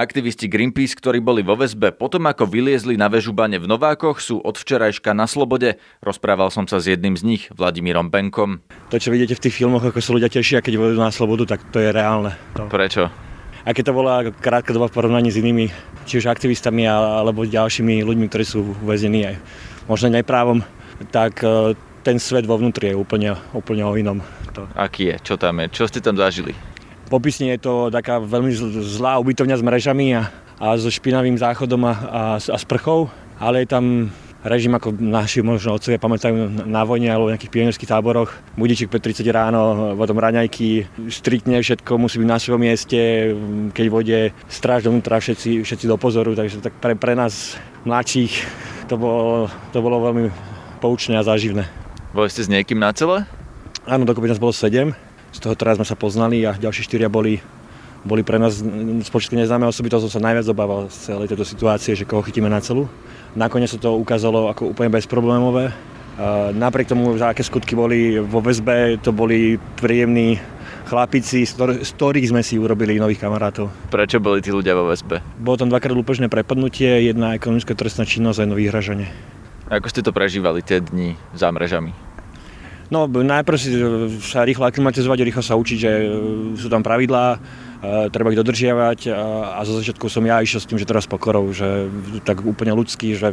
Aktivisti 0.00 0.48
Greenpeace, 0.48 0.96
ktorí 0.96 1.20
boli 1.20 1.44
vo 1.44 1.60
väzbe 1.60 1.92
potom, 1.92 2.24
ako 2.24 2.48
vyliezli 2.48 2.96
na 2.96 3.12
väžubane 3.12 3.60
v 3.60 3.68
Novákoch, 3.68 4.16
sú 4.16 4.40
od 4.40 4.56
včerajška 4.56 5.12
na 5.12 5.28
slobode. 5.28 5.76
Rozprával 6.00 6.48
som 6.48 6.64
sa 6.64 6.80
s 6.80 6.88
jedným 6.88 7.20
z 7.20 7.22
nich, 7.28 7.42
Vladimírom 7.52 8.08
Benkom. 8.08 8.64
To, 8.88 8.96
čo 8.96 9.12
vidíte 9.12 9.36
v 9.36 9.44
tých 9.44 9.60
filmoch, 9.60 9.84
ako 9.84 10.00
sa 10.00 10.16
ľudia 10.16 10.32
tešia, 10.32 10.64
keď 10.64 10.80
vôjdu 10.80 11.04
na 11.04 11.12
slobodu, 11.12 11.52
tak 11.52 11.68
to 11.68 11.84
je 11.84 11.92
reálne. 11.92 12.32
To... 12.56 12.64
Prečo? 12.72 13.12
A 13.60 13.76
keď 13.76 13.92
to 13.92 13.98
bola 14.00 14.24
krátka 14.32 14.72
doba 14.72 14.88
v 14.88 14.96
porovnaní 14.96 15.28
s 15.28 15.36
inými, 15.36 15.68
či 16.08 16.16
už 16.16 16.32
aktivistami 16.32 16.88
alebo 16.88 17.44
ďalšími 17.44 18.00
ľuďmi, 18.00 18.24
ktorí 18.32 18.44
sú 18.48 18.72
uväznení 18.80 19.28
aj 19.28 19.36
možno 19.84 20.16
neprávom, 20.16 20.64
tak 21.12 21.44
e, 21.44 21.76
ten 22.00 22.16
svet 22.16 22.48
vo 22.48 22.56
vnútri 22.56 22.96
je 22.96 22.96
úplne, 22.96 23.36
úplne 23.52 23.84
o 23.84 23.92
inom. 24.00 24.24
To. 24.56 24.64
Aký 24.80 25.12
je? 25.12 25.20
Čo 25.20 25.36
tam 25.36 25.60
je? 25.60 25.68
Čo 25.76 25.92
ste 25.92 26.00
tam 26.00 26.16
zažili? 26.16 26.56
Popisne 27.10 27.58
je 27.58 27.66
to 27.66 27.90
taká 27.90 28.22
veľmi 28.22 28.54
zlá 28.86 29.18
ubytovňa 29.18 29.58
s 29.58 29.66
mrežami 29.66 30.14
a, 30.14 30.30
a 30.62 30.78
so 30.78 30.86
špinavým 30.86 31.34
záchodom 31.34 31.82
a, 31.82 31.90
a, 31.90 32.22
a 32.38 32.56
sprchou, 32.62 33.10
ale 33.42 33.66
je 33.66 33.74
tam 33.74 34.14
režim, 34.46 34.70
ako 34.72 34.94
naši 34.94 35.42
možno 35.42 35.74
otcovia 35.74 35.98
pamätajú 35.98 36.64
na 36.70 36.86
vojne 36.86 37.10
alebo 37.10 37.26
v 37.26 37.34
nejakých 37.34 37.50
pionierských 37.50 37.90
táboroch. 37.90 38.30
Budíček 38.54 38.88
5.30 38.88 39.26
ráno, 39.26 39.92
potom 39.98 40.22
raňajky, 40.22 40.86
striktne 41.10 41.58
všetko 41.58 41.98
musí 41.98 42.22
byť 42.22 42.28
na 42.30 42.38
svojom 42.38 42.62
mieste, 42.62 43.00
keď 43.74 43.86
vode 43.90 44.18
stráž 44.46 44.86
dovnútra 44.86 45.18
všetci, 45.18 45.66
všetci 45.66 45.90
do 45.90 45.98
pozoru, 45.98 46.38
takže 46.38 46.62
tak 46.62 46.78
pre, 46.78 46.94
pre 46.94 47.18
nás 47.18 47.58
mladších 47.84 48.32
to 48.86 48.94
bolo, 48.94 49.50
to 49.74 49.82
bolo 49.82 49.98
veľmi 49.98 50.30
poučné 50.78 51.18
a 51.18 51.26
záživné. 51.26 51.66
Boli 52.14 52.30
ste 52.30 52.46
s 52.46 52.48
niekým 52.48 52.78
na 52.78 52.94
cele? 52.94 53.26
Áno, 53.82 54.06
dokopy 54.06 54.30
nás 54.30 54.38
bolo 54.38 54.54
7. 54.54 55.09
Z 55.30 55.38
toho 55.38 55.54
teraz 55.54 55.78
sme 55.78 55.86
sa 55.86 55.94
poznali 55.94 56.42
a 56.42 56.58
ďalší 56.58 56.82
štyria 56.84 57.06
boli, 57.06 57.38
boli 58.02 58.22
pre 58.26 58.36
nás 58.42 58.58
spočítky 59.06 59.38
neznáme 59.38 59.64
osoby. 59.64 59.90
To 59.94 60.02
som 60.02 60.10
sa 60.10 60.20
najviac 60.20 60.46
obával 60.50 60.90
z 60.90 61.14
celej 61.14 61.30
tejto 61.30 61.46
situácie, 61.46 61.94
že 61.94 62.08
koho 62.08 62.26
chytíme 62.26 62.50
na 62.50 62.58
celu. 62.58 62.90
Nakoniec 63.38 63.70
sa 63.70 63.78
to 63.78 63.94
ukázalo 63.94 64.50
ako 64.50 64.74
úplne 64.74 64.90
bezproblémové. 64.90 65.70
Napriek 66.52 66.90
tomu, 66.90 67.16
že 67.16 67.24
aké 67.24 67.40
skutky 67.40 67.72
boli 67.72 68.20
vo 68.20 68.44
väzbe, 68.44 69.00
to 69.00 69.14
boli 69.14 69.56
príjemní 69.78 70.36
chlapici, 70.90 71.46
z 71.46 71.54
ktorých 71.94 72.28
sme 72.28 72.42
si 72.42 72.58
urobili 72.58 72.98
nových 72.98 73.22
kamarátov. 73.22 73.70
Prečo 73.88 74.18
boli 74.18 74.42
tí 74.42 74.50
ľudia 74.50 74.74
vo 74.74 74.90
väzbe? 74.90 75.22
Bolo 75.38 75.56
tam 75.56 75.70
dvakrát 75.70 75.94
lúpežné 75.94 76.26
prepadnutie, 76.26 77.06
jedna 77.06 77.38
ekonomická 77.38 77.72
trestná 77.78 78.04
činnosť 78.04 78.36
a 78.36 78.44
jedno 78.44 78.58
vyhražanie. 78.58 79.08
Ako 79.70 79.86
ste 79.86 80.02
to 80.02 80.10
prežívali 80.10 80.66
tie 80.66 80.82
dni 80.82 81.14
za 81.32 81.48
mrežami? 81.54 81.94
No 82.90 83.06
najprv 83.06 83.56
si 83.58 83.70
sa 84.26 84.42
rýchlo 84.42 84.66
aklimatizovať, 84.66 85.22
rýchlo 85.22 85.42
sa 85.46 85.54
učiť, 85.54 85.78
že 85.78 85.90
sú 86.58 86.66
tam 86.66 86.82
pravidlá, 86.82 87.38
treba 87.80 88.28
ich 88.28 88.40
dodržiavať 88.40 89.08
a 89.56 89.60
zo 89.64 89.80
začiatku 89.80 90.04
som 90.12 90.20
ja 90.28 90.36
išiel 90.44 90.60
s 90.60 90.68
tým, 90.68 90.76
že 90.76 90.84
teraz 90.84 91.08
pokorou, 91.08 91.48
že 91.56 91.88
tak 92.28 92.44
úplne 92.44 92.76
ľudský, 92.76 93.16
že 93.16 93.32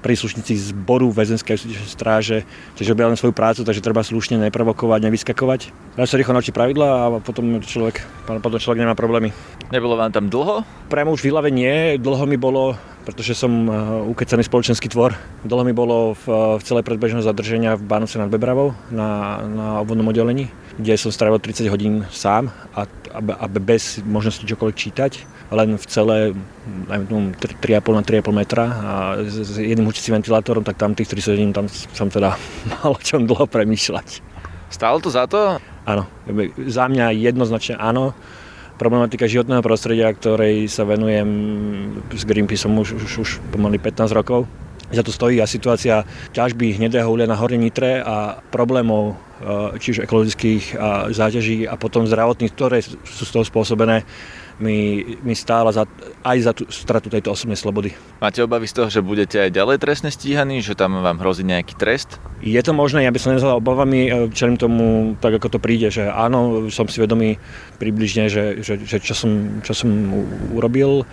príslušníci 0.00 0.72
zboru 0.72 1.12
väzenskej 1.12 1.60
stráže, 1.92 2.48
tiež 2.80 2.96
robia 2.96 3.12
len 3.12 3.20
svoju 3.20 3.36
prácu, 3.36 3.68
takže 3.68 3.84
treba 3.84 4.00
slušne 4.00 4.40
neprovokovať, 4.48 5.00
nevyskakovať. 5.04 5.60
Ja 6.00 6.08
sa 6.08 6.16
rýchlo 6.16 6.32
naučí 6.32 6.56
pravidla 6.56 6.88
a 6.88 7.04
potom 7.20 7.60
človek, 7.60 8.00
potom 8.24 8.56
človek 8.56 8.80
nemá 8.80 8.96
problémy. 8.96 9.28
Nebolo 9.68 10.00
vám 10.00 10.12
tam 10.12 10.32
dlho? 10.32 10.64
Priamo 10.88 11.12
už 11.12 11.20
v 11.24 11.28
Ilave 11.28 11.52
nie, 11.52 12.00
dlho 12.00 12.24
mi 12.24 12.40
bolo 12.40 12.76
pretože 13.02 13.34
som 13.34 13.50
eh, 13.66 13.74
ukecaný 14.14 14.46
spoločenský 14.46 14.86
tvor. 14.86 15.14
Dlho 15.42 15.66
mi 15.66 15.74
bolo 15.74 16.14
v, 16.22 16.24
v 16.58 16.62
celé 16.62 16.80
predbežného 16.86 17.22
zadrženia 17.22 17.74
v 17.74 17.82
Bánoce 17.82 18.16
nad 18.16 18.30
Bebravou 18.30 18.78
na, 18.94 19.42
na 19.42 19.66
obvodnom 19.82 20.08
oddelení, 20.08 20.48
kde 20.78 20.94
som 20.96 21.12
strávil 21.12 21.40
30 21.40 21.68
hodín 21.68 22.06
sám 22.08 22.48
a, 22.72 22.88
a, 23.12 23.20
a 23.20 23.46
bez 23.48 24.00
možnosti 24.04 24.44
čokoľvek 24.44 24.76
čítať 24.76 25.12
len 25.52 25.76
v 25.76 25.84
celé 25.84 26.18
3,5 26.88 27.92
na 27.92 28.02
3,5 28.02 28.32
metra 28.32 28.64
a 28.64 28.92
s 29.20 29.60
jedným 29.60 29.84
hučicím 29.84 30.16
ventilátorom, 30.16 30.64
tak 30.64 30.80
tam 30.80 30.96
tých 30.96 31.12
30 31.12 31.36
hodín 31.36 31.50
tam 31.52 31.68
som 31.68 32.08
teda 32.08 32.40
mal 32.72 32.96
o 32.96 33.00
čom 33.00 33.28
dlho 33.28 33.44
premýšľať. 33.44 34.24
Stálo 34.72 35.04
to 35.04 35.12
za 35.12 35.28
to? 35.28 35.60
Áno, 35.84 36.08
za 36.64 36.88
mňa 36.88 37.12
jednoznačne 37.12 37.76
áno 37.76 38.16
problematika 38.80 39.28
životného 39.28 39.60
prostredia, 39.60 40.08
ktorej 40.10 40.66
sa 40.72 40.88
venujem 40.88 41.28
s 42.08 42.24
Greenpeaceom 42.24 42.72
už, 42.80 42.96
už, 42.98 43.12
už 43.20 43.30
pomaly 43.52 43.76
15 43.76 44.10
rokov. 44.16 44.48
Za 44.92 45.02
to 45.02 45.12
stojí 45.12 45.40
a 45.40 45.48
situácia 45.48 46.04
ťažby 46.36 46.76
hnedého 46.76 47.08
uhlia 47.08 47.24
na 47.24 47.40
Hornej 47.40 47.72
Nitre 47.72 48.04
a 48.04 48.44
problémov 48.52 49.16
e, 49.40 49.80
či 49.80 49.96
už 49.96 50.04
ekologických 50.04 50.76
a 50.76 51.08
záťaží 51.08 51.64
a 51.64 51.80
potom 51.80 52.04
zdravotných, 52.04 52.52
ktoré 52.52 52.84
sú 52.84 53.24
z 53.24 53.32
toho 53.32 53.44
spôsobené, 53.48 54.04
mi, 54.60 55.02
mi 55.24 55.34
stála 55.34 55.72
za, 55.72 55.88
aj 56.22 56.38
za 56.38 56.52
tú 56.52 56.68
stratu 56.68 57.08
tejto 57.08 57.32
osobnej 57.32 57.56
slobody. 57.56 57.96
Máte 58.20 58.44
obavy 58.44 58.68
z 58.68 58.76
toho, 58.78 58.88
že 58.92 59.00
budete 59.00 59.40
aj 59.40 59.50
ďalej 59.50 59.76
trestne 59.82 60.10
stíhaní, 60.12 60.60
že 60.60 60.76
tam 60.76 61.00
vám 61.00 61.18
hrozí 61.18 61.42
nejaký 61.42 61.74
trest? 61.74 62.22
Je 62.44 62.58
to 62.62 62.76
možné, 62.76 63.02
ja 63.02 63.14
by 63.14 63.18
som 63.18 63.32
nezval 63.32 63.58
obavami, 63.58 64.00
e, 64.06 64.10
čelím 64.30 64.60
tomu 64.60 65.16
tak, 65.18 65.40
ako 65.40 65.56
to 65.56 65.58
príde, 65.58 65.88
že 65.88 66.06
áno, 66.06 66.68
som 66.68 66.84
si 66.86 67.00
vedomý 67.00 67.40
približne, 67.80 68.28
že, 68.28 68.60
že, 68.60 68.76
že 68.82 69.00
čo, 69.00 69.16
som, 69.16 69.64
čo 69.64 69.72
som 69.72 69.88
urobil 70.52 71.08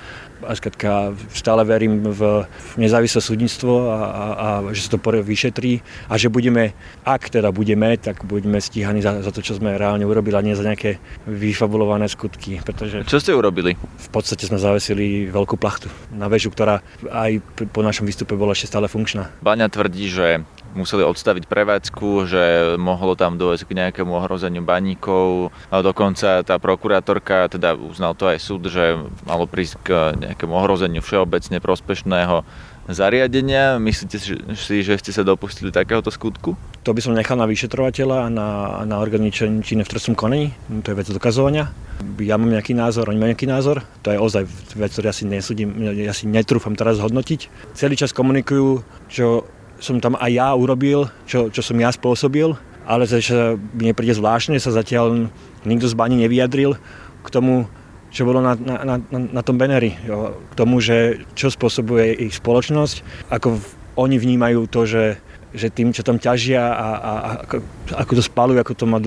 a 0.46 0.56
skratka 0.56 1.14
stále 1.34 1.66
verím 1.68 2.04
v, 2.06 2.46
v 2.48 2.76
nezávislé 2.78 3.20
súdnictvo 3.20 3.92
a, 3.92 3.98
a, 3.98 4.28
a 4.36 4.48
že 4.72 4.88
sa 4.88 4.96
to 4.96 5.02
vyšetrí 5.02 5.84
a 6.08 6.16
že 6.16 6.32
budeme, 6.32 6.74
ak 7.04 7.34
teda 7.34 7.52
budeme, 7.52 7.98
tak 8.00 8.24
budeme 8.24 8.62
stíhaní 8.62 9.04
za, 9.04 9.20
za 9.20 9.32
to, 9.34 9.44
čo 9.44 9.58
sme 9.58 9.76
reálne 9.76 10.06
urobili 10.06 10.36
a 10.38 10.46
nie 10.46 10.56
za 10.56 10.64
nejaké 10.64 11.02
vyfabulované 11.28 12.08
skutky. 12.08 12.62
Pretože 12.64 13.04
čo 13.08 13.20
ste 13.20 13.36
urobili? 13.36 13.76
V 13.80 14.10
podstate 14.10 14.46
sme 14.48 14.62
zavesili 14.62 15.28
veľkú 15.28 15.60
plachtu 15.60 15.92
na 16.14 16.32
väžu, 16.32 16.54
ktorá 16.54 16.80
aj 17.10 17.44
po 17.72 17.82
našom 17.82 18.08
výstupe 18.08 18.38
bola 18.38 18.54
ešte 18.54 18.72
stále 18.72 18.88
funkčná. 18.88 19.32
Baňa 19.44 19.68
tvrdí, 19.72 20.08
že 20.10 20.44
museli 20.74 21.06
odstaviť 21.06 21.50
prevádzku, 21.50 22.10
že 22.30 22.44
mohlo 22.78 23.18
tam 23.18 23.38
dojsť 23.38 23.64
k 23.66 23.78
nejakému 23.86 24.12
ohrozeniu 24.14 24.62
baníkov. 24.62 25.54
A 25.70 25.82
dokonca 25.82 26.42
tá 26.46 26.56
prokurátorka, 26.62 27.50
teda 27.50 27.74
uznal 27.78 28.14
to 28.14 28.30
aj 28.30 28.38
súd, 28.42 28.70
že 28.70 28.98
malo 29.26 29.50
prísť 29.50 29.74
k 29.82 29.90
nejakému 30.18 30.54
ohrozeniu 30.54 31.02
všeobecne 31.02 31.58
prospešného 31.62 32.46
zariadenia. 32.90 33.78
Myslíte 33.78 34.18
si, 34.18 34.34
že 34.82 34.98
ste 34.98 35.12
sa 35.14 35.22
dopustili 35.22 35.70
takéhoto 35.70 36.10
skutku? 36.10 36.58
To 36.82 36.92
by 36.96 37.02
som 37.06 37.14
nechal 37.14 37.38
na 37.38 37.46
vyšetrovateľa 37.46 38.26
a 38.26 38.28
na, 38.34 38.50
na 38.90 38.98
orgány 38.98 39.30
v 39.30 39.92
trestnom 39.92 40.18
konaní. 40.18 40.58
To 40.82 40.90
je 40.90 40.98
vec 40.98 41.06
dokazovania. 41.06 41.70
Ja 42.18 42.40
mám 42.40 42.50
nejaký 42.50 42.74
názor, 42.74 43.12
oni 43.12 43.20
majú 43.20 43.30
nejaký 43.36 43.46
názor. 43.46 43.86
To 44.02 44.10
je 44.10 44.18
ozaj 44.18 44.44
vec, 44.74 44.90
ktorú 44.96 45.06
ja 45.12 45.16
si 45.16 45.28
nesúdim, 45.30 45.70
ja 45.94 46.16
si 46.16 46.26
netrúfam 46.26 46.74
teraz 46.74 46.98
hodnotiť. 46.98 47.72
Celý 47.78 47.94
čas 48.00 48.16
komunikujú, 48.16 48.82
čo 49.12 49.46
som 49.80 50.00
tam 50.00 50.16
aj 50.20 50.32
ja 50.32 50.50
urobil, 50.56 51.08
čo, 51.26 51.48
čo 51.50 51.64
som 51.64 51.76
ja 51.80 51.90
spôsobil, 51.92 52.56
ale 52.90 53.06
že 53.06 53.56
mne 53.76 53.94
príde 53.94 54.18
zvláštne, 54.18 54.58
sa 54.58 54.74
zatiaľ 54.74 55.30
nikto 55.68 55.88
z 55.88 55.96
bani 55.96 56.18
nevyjadril 56.20 56.80
k 57.22 57.28
tomu, 57.30 57.68
čo 58.10 58.26
bolo 58.26 58.42
na, 58.42 58.58
na, 58.58 58.98
na, 58.98 59.20
na 59.20 59.42
tom 59.46 59.62
baneri. 59.62 59.94
Jo. 60.08 60.42
K 60.50 60.54
tomu, 60.58 60.82
že 60.82 61.22
čo 61.38 61.54
spôsobuje 61.54 62.18
ich 62.18 62.34
spoločnosť, 62.34 63.30
ako 63.30 63.62
oni 64.00 64.18
vnímajú 64.18 64.66
to, 64.72 64.90
že, 64.90 65.06
že 65.54 65.70
tým, 65.70 65.94
čo 65.94 66.02
tam 66.02 66.18
ťažia 66.18 66.64
a, 66.64 66.90
a, 66.90 67.12
a 67.14 67.30
ako, 67.46 67.56
ako 67.94 68.12
to 68.18 68.24
spalujú, 68.26 68.58
ako 68.58 68.74
to 68.74 68.86
má 68.90 68.98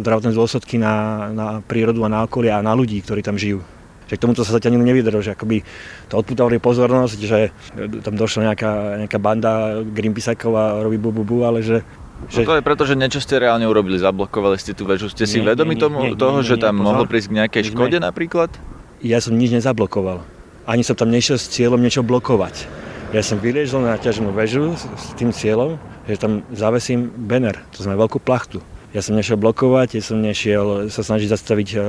zdravotné 0.00 0.34
dôsledky 0.34 0.74
na, 0.80 1.28
na 1.30 1.46
prírodu 1.62 2.02
a 2.02 2.10
na 2.10 2.26
okolie 2.26 2.50
a 2.50 2.64
na 2.64 2.74
ľudí, 2.74 2.98
ktorí 3.04 3.22
tam 3.22 3.38
žijú 3.38 3.62
že 4.08 4.16
k 4.16 4.22
tomuto 4.24 4.42
sa 4.42 4.56
zatiaľ 4.56 4.80
nikto 4.80 4.88
nevydržal, 4.88 5.22
že 5.22 5.32
akoby 5.36 5.62
to 6.08 6.14
odputávali 6.16 6.56
pozornosť, 6.56 7.18
že 7.20 7.52
tam 8.00 8.16
došla 8.16 8.52
nejaká, 8.52 8.72
nejaká 9.04 9.18
banda 9.20 9.84
Greenpeaceákov 9.84 10.52
a 10.56 10.64
robí 10.80 10.96
bu, 10.96 11.12
bu, 11.12 11.22
bu 11.22 11.44
ale 11.44 11.60
že 11.60 11.84
že... 12.26 12.42
No 12.42 12.50
to 12.50 12.58
je 12.58 12.66
preto, 12.66 12.82
že 12.82 12.98
niečo 12.98 13.22
ste 13.22 13.38
reálne 13.38 13.62
urobili, 13.70 13.94
zablokovali 13.94 14.58
ste 14.58 14.74
tú 14.74 14.82
väžu. 14.82 15.06
Ste 15.06 15.22
si 15.22 15.38
nie, 15.38 15.46
vedomi 15.46 15.78
nie, 15.78 15.80
tomu, 15.80 15.98
nie, 16.02 16.18
toho, 16.18 16.42
nie, 16.42 16.50
že 16.50 16.58
tam 16.58 16.74
nie, 16.74 16.82
mohlo 16.82 17.06
prísť 17.06 17.30
k 17.30 17.34
nejakej 17.38 17.62
škode 17.70 18.02
sme... 18.02 18.10
napríklad? 18.10 18.50
Ja 18.98 19.22
som 19.22 19.38
nič 19.38 19.54
nezablokoval. 19.54 20.26
Ani 20.66 20.82
som 20.82 20.98
tam 20.98 21.14
nešiel 21.14 21.38
s 21.38 21.46
cieľom 21.46 21.78
niečo 21.78 22.02
blokovať. 22.02 22.66
Ja 23.14 23.22
som 23.22 23.38
vyliezol 23.38 23.86
na 23.86 23.94
ťaženú 23.94 24.34
väžu 24.34 24.74
s 24.74 25.14
tým 25.14 25.30
cieľom, 25.30 25.78
že 26.10 26.18
tam 26.18 26.42
zavesím 26.50 27.08
banner, 27.08 27.56
to 27.70 27.86
znamená 27.86 28.04
veľkú 28.04 28.18
plachtu. 28.18 28.60
Ja 28.92 29.00
som 29.00 29.14
nešiel 29.14 29.38
blokovať, 29.38 30.00
ja 30.00 30.02
som 30.02 30.18
nešiel 30.18 30.90
sa 30.90 31.00
snažiť 31.06 31.28
zastaviť 31.28 31.68
uh, 31.76 31.82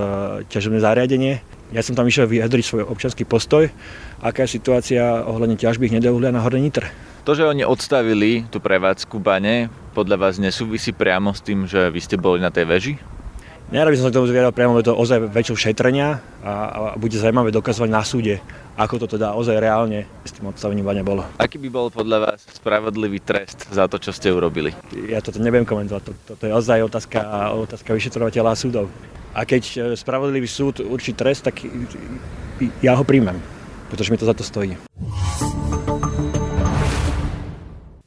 ťažobné 0.47 0.79
zariadenie. 0.83 1.41
Ja 1.69 1.85
som 1.85 1.93
tam 1.93 2.09
išiel 2.09 2.25
vyjadriť 2.25 2.65
svoj 2.65 2.83
občanský 2.89 3.29
postoj, 3.29 3.69
aká 4.25 4.49
je 4.49 4.57
situácia 4.57 5.21
ohľadne 5.21 5.53
ťažby 5.53 5.93
hnedého 5.93 6.17
uhlia 6.17 6.33
na 6.33 6.41
Hornej 6.41 6.65
Nitre. 6.65 6.89
To, 7.29 7.37
že 7.37 7.45
oni 7.45 7.61
odstavili 7.61 8.49
tú 8.49 8.57
prevádzku 8.57 9.21
bane, 9.21 9.69
podľa 9.93 10.17
vás 10.17 10.41
nesúvisí 10.41 10.89
priamo 10.89 11.29
s 11.29 11.45
tým, 11.45 11.69
že 11.69 11.93
vy 11.93 12.01
ste 12.01 12.17
boli 12.17 12.41
na 12.41 12.49
tej 12.49 12.65
veži? 12.65 12.93
Nerad 13.69 13.93
by 13.93 14.01
som 14.01 14.09
sa 14.09 14.11
k 14.11 14.17
tomu 14.17 14.25
zvieral 14.25 14.49
priamo, 14.49 14.81
je 14.81 14.89
to 14.89 14.97
ozaj 14.97 15.29
väčšou 15.29 15.53
šetrenia 15.53 16.25
a, 16.41 16.53
a 16.73 16.79
bude 16.97 17.13
zaujímavé 17.13 17.53
dokazovať 17.53 17.89
na 17.93 18.01
súde, 18.01 18.41
ako 18.73 19.05
to 19.05 19.13
teda 19.13 19.37
ozaj 19.37 19.61
reálne 19.61 20.09
s 20.25 20.33
tým 20.33 20.49
odstavením 20.49 20.81
bane 20.81 21.05
bolo. 21.05 21.21
Aký 21.37 21.61
by 21.61 21.69
bol 21.69 21.93
podľa 21.93 22.17
vás 22.33 22.49
spravodlivý 22.49 23.21
trest 23.21 23.69
za 23.69 23.85
to, 23.85 24.01
čo 24.01 24.09
ste 24.09 24.33
urobili? 24.33 24.73
Ja 25.05 25.21
toto 25.21 25.37
neviem 25.37 25.69
komentovať, 25.69 26.01
to, 26.01 26.11
to, 26.17 26.31
to 26.33 26.43
je 26.49 26.53
ozaj 26.57 26.81
otázka, 26.81 27.21
otázka 27.61 27.93
vyšetrovateľa 27.93 28.49
a 28.49 28.57
súdov. 28.57 28.89
A 29.37 29.45
keď 29.45 29.63
e, 29.69 29.77
spravodlivý 29.93 30.49
súd 30.49 30.81
určí 30.81 31.13
trest, 31.13 31.45
tak 31.45 31.61
ja 32.81 32.97
ho 32.97 33.05
príjmem, 33.05 33.37
pretože 33.93 34.09
mi 34.09 34.17
to 34.17 34.25
za 34.25 34.33
to 34.33 34.41
stojí. 34.41 34.73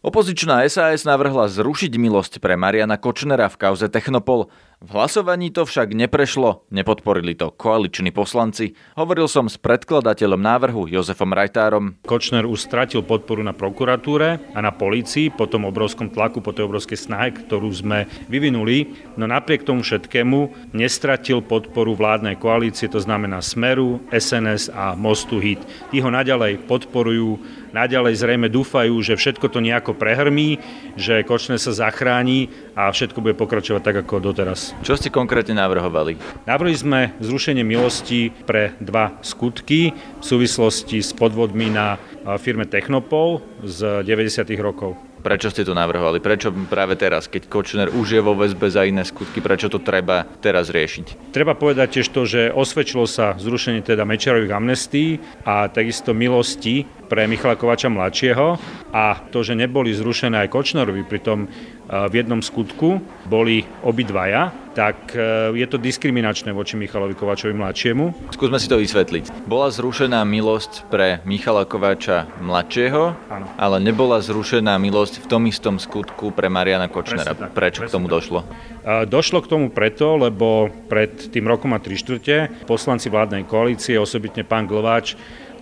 Opozičná 0.02 0.66
SAS 0.66 1.06
navrhla 1.06 1.46
zrušiť 1.46 1.94
milosť 1.94 2.42
pre 2.42 2.58
Mariana 2.58 2.98
Kočnera 2.98 3.46
v 3.46 3.54
kauze 3.54 3.86
Technopol. 3.86 4.50
V 4.82 4.98
hlasovaní 4.98 5.54
to 5.54 5.62
však 5.62 5.94
neprešlo, 5.94 6.66
nepodporili 6.74 7.38
to 7.38 7.54
koaliční 7.54 8.10
poslanci. 8.10 8.74
Hovoril 8.98 9.30
som 9.30 9.46
s 9.46 9.54
predkladateľom 9.54 10.42
návrhu 10.42 10.90
Jozefom 10.90 11.30
Rajtárom. 11.30 12.02
Kočner 12.02 12.42
už 12.42 12.66
stratil 12.66 13.06
podporu 13.06 13.46
na 13.46 13.54
prokuratúre 13.54 14.42
a 14.50 14.58
na 14.58 14.74
polícii 14.74 15.30
po 15.30 15.46
tom 15.46 15.70
obrovskom 15.70 16.10
tlaku, 16.10 16.42
po 16.42 16.50
tej 16.50 16.66
obrovskej 16.66 16.98
snahe, 16.98 17.30
ktorú 17.30 17.70
sme 17.70 18.10
vyvinuli. 18.26 18.90
No 19.14 19.30
napriek 19.30 19.62
tomu 19.62 19.86
všetkému 19.86 20.74
nestratil 20.74 21.46
podporu 21.46 21.94
vládnej 21.94 22.34
koalície, 22.42 22.90
to 22.90 22.98
znamená 22.98 23.38
Smeru, 23.38 24.02
SNS 24.10 24.74
a 24.74 24.98
Mostu 24.98 25.38
Hit. 25.38 25.62
Tí 25.94 26.02
ho 26.02 26.10
naďalej 26.10 26.58
podporujú, 26.66 27.38
naďalej 27.70 28.18
zrejme 28.18 28.50
dúfajú, 28.50 28.98
že 28.98 29.14
všetko 29.14 29.46
to 29.46 29.62
nejako 29.62 29.94
prehrmí, 29.94 30.58
že 30.98 31.22
Kočner 31.22 31.62
sa 31.62 31.70
zachráni 31.70 32.50
a 32.72 32.88
všetko 32.88 33.20
bude 33.20 33.36
pokračovať 33.36 33.82
tak 33.84 33.96
ako 34.06 34.22
doteraz. 34.22 34.72
Čo 34.80 34.96
ste 34.96 35.12
konkrétne 35.12 35.56
navrhovali? 35.56 36.16
Navrhli 36.48 36.76
sme 36.76 37.00
zrušenie 37.20 37.64
milosti 37.64 38.32
pre 38.44 38.72
dva 38.80 39.16
skutky 39.20 39.92
v 39.92 40.24
súvislosti 40.24 41.04
s 41.04 41.12
podvodmi 41.12 41.68
na 41.68 42.00
firme 42.40 42.64
Technopol 42.64 43.44
z 43.60 44.06
90. 44.06 44.48
rokov. 44.60 44.96
Prečo 45.22 45.54
ste 45.54 45.62
to 45.62 45.70
navrhovali? 45.70 46.18
Prečo 46.18 46.50
práve 46.66 46.98
teraz, 46.98 47.30
keď 47.30 47.46
Kočner 47.46 47.94
už 47.94 48.18
je 48.18 48.22
vo 48.26 48.34
väzbe 48.34 48.66
za 48.66 48.82
iné 48.82 49.06
skutky, 49.06 49.38
prečo 49.38 49.70
to 49.70 49.78
treba 49.78 50.26
teraz 50.42 50.66
riešiť? 50.74 51.30
Treba 51.30 51.54
povedať 51.54 52.02
tiež 52.02 52.10
to, 52.10 52.26
že 52.26 52.50
osvedčilo 52.50 53.06
sa 53.06 53.38
zrušenie 53.38 53.86
teda 53.86 54.02
Mečarových 54.02 54.50
amnestí 54.50 55.22
a 55.46 55.70
takisto 55.70 56.10
milosti 56.10 56.90
pre 57.12 57.28
Michala 57.28 57.60
Kovača 57.60 57.92
mladšieho 57.92 58.56
a 58.88 59.20
to, 59.28 59.44
že 59.44 59.52
neboli 59.52 59.92
zrušené 59.92 60.48
aj 60.48 60.48
Kočnerovi, 60.48 61.04
pritom 61.04 61.44
v 61.92 62.14
jednom 62.16 62.40
skutku 62.40 63.04
boli 63.28 63.68
obidvaja, 63.84 64.48
tak 64.72 65.12
e, 65.12 65.52
je 65.52 65.66
to 65.68 65.76
diskriminačné 65.76 66.56
voči 66.56 66.80
Michalovi 66.80 67.12
Kovačovi 67.12 67.52
mladšiemu. 67.52 68.32
Skúsme 68.32 68.56
si 68.56 68.64
to 68.64 68.80
vysvetliť. 68.80 69.44
Bola 69.44 69.68
zrušená 69.68 70.24
milosť 70.24 70.88
pre 70.88 71.20
Michala 71.28 71.68
Kovača 71.68 72.24
mladšieho, 72.40 73.12
ano. 73.28 73.44
ale 73.60 73.76
nebola 73.84 74.24
zrušená 74.24 74.80
milosť 74.80 75.20
v 75.20 75.26
tom 75.28 75.44
istom 75.44 75.76
skutku 75.76 76.32
pre 76.32 76.48
Mariana 76.48 76.88
Kočnera. 76.88 77.36
tak, 77.36 77.52
Prečo 77.52 77.84
k 77.84 77.92
tomu 77.92 78.08
tak. 78.08 78.24
došlo? 78.24 78.40
Došlo 79.04 79.44
k 79.44 79.50
tomu 79.52 79.68
preto, 79.68 80.16
lebo 80.16 80.72
pred 80.88 81.28
tým 81.28 81.44
rokom 81.44 81.76
a 81.76 81.78
tri 81.82 82.00
štvrte 82.00 82.64
poslanci 82.64 83.12
vládnej 83.12 83.44
koalície, 83.44 84.00
osobitne 84.00 84.48
pán 84.48 84.64
Glováč, 84.64 85.12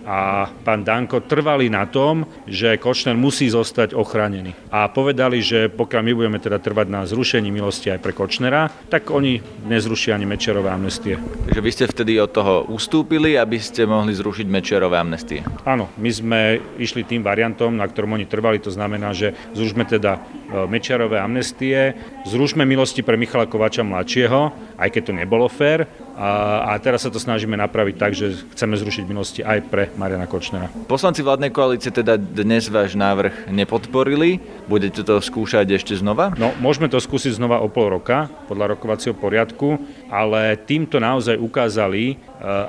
a 0.05 0.49
pán 0.65 0.81
Danko 0.81 1.21
trvali 1.21 1.69
na 1.69 1.85
tom, 1.85 2.25
že 2.49 2.77
Kočner 2.81 3.13
musí 3.13 3.47
zostať 3.49 3.93
ochránený. 3.93 4.53
A 4.73 4.89
povedali, 4.89 5.43
že 5.43 5.69
pokiaľ 5.69 6.01
my 6.01 6.13
budeme 6.17 6.39
teda 6.41 6.57
trvať 6.57 6.87
na 6.89 7.01
zrušení 7.05 7.53
milosti 7.53 7.93
aj 7.93 7.99
pre 8.01 8.13
Kočnera, 8.15 8.69
tak 8.89 9.13
oni 9.13 9.41
nezrušia 9.69 10.17
ani 10.17 10.25
Mečerové 10.25 10.73
amnestie. 10.73 11.17
Takže 11.47 11.61
vy 11.61 11.71
ste 11.71 11.85
vtedy 11.85 12.17
od 12.17 12.31
toho 12.33 12.65
ustúpili, 12.69 13.37
aby 13.37 13.61
ste 13.61 13.85
mohli 13.85 14.15
zrušiť 14.15 14.47
Mečerové 14.49 14.97
amnestie? 14.97 15.45
Áno, 15.67 15.91
my 15.97 16.09
sme 16.09 16.39
išli 16.81 17.05
tým 17.05 17.21
variantom, 17.21 17.77
na 17.77 17.85
ktorom 17.85 18.17
oni 18.17 18.25
trvali, 18.25 18.57
to 18.57 18.73
znamená, 18.73 19.13
že 19.13 19.37
zrušme 19.53 19.85
teda 19.85 20.17
e, 20.17 20.19
Mečerové 20.65 21.21
amnestie, 21.21 21.93
zrušme 22.25 22.65
milosti 22.65 23.05
pre 23.05 23.19
Michala 23.19 23.45
Kovača 23.45 23.85
mladšieho, 23.85 24.53
aj 24.81 24.89
keď 24.89 25.01
to 25.01 25.13
nebolo 25.13 25.45
fér, 25.45 25.85
a, 26.21 26.29
a 26.69 26.77
teraz 26.77 27.01
sa 27.01 27.09
to 27.09 27.17
snažíme 27.17 27.57
napraviť 27.57 27.95
tak, 27.97 28.13
že 28.13 28.45
chceme 28.53 28.77
zrušiť 28.77 29.03
milosti 29.09 29.41
aj 29.41 29.59
pre 29.73 29.89
Mariana 29.97 30.29
Kočnera. 30.29 30.69
Poslanci 30.85 31.25
vládnej 31.25 31.49
koalície 31.49 31.89
teda 31.89 32.13
dnes 32.13 32.69
váš 32.69 32.93
návrh 32.93 33.49
nepodporili. 33.49 34.37
Budete 34.69 35.01
to 35.01 35.17
skúšať 35.17 35.65
ešte 35.73 35.97
znova? 35.97 36.37
No, 36.37 36.53
môžeme 36.61 36.93
to 36.93 37.01
skúsiť 37.01 37.41
znova 37.41 37.65
o 37.65 37.73
pol 37.73 37.89
roka, 37.97 38.29
podľa 38.45 38.77
rokovacieho 38.77 39.17
poriadku, 39.17 39.81
ale 40.13 40.61
týmto 40.61 41.01
naozaj 41.01 41.41
ukázali, 41.41 42.13
e, 42.13 42.15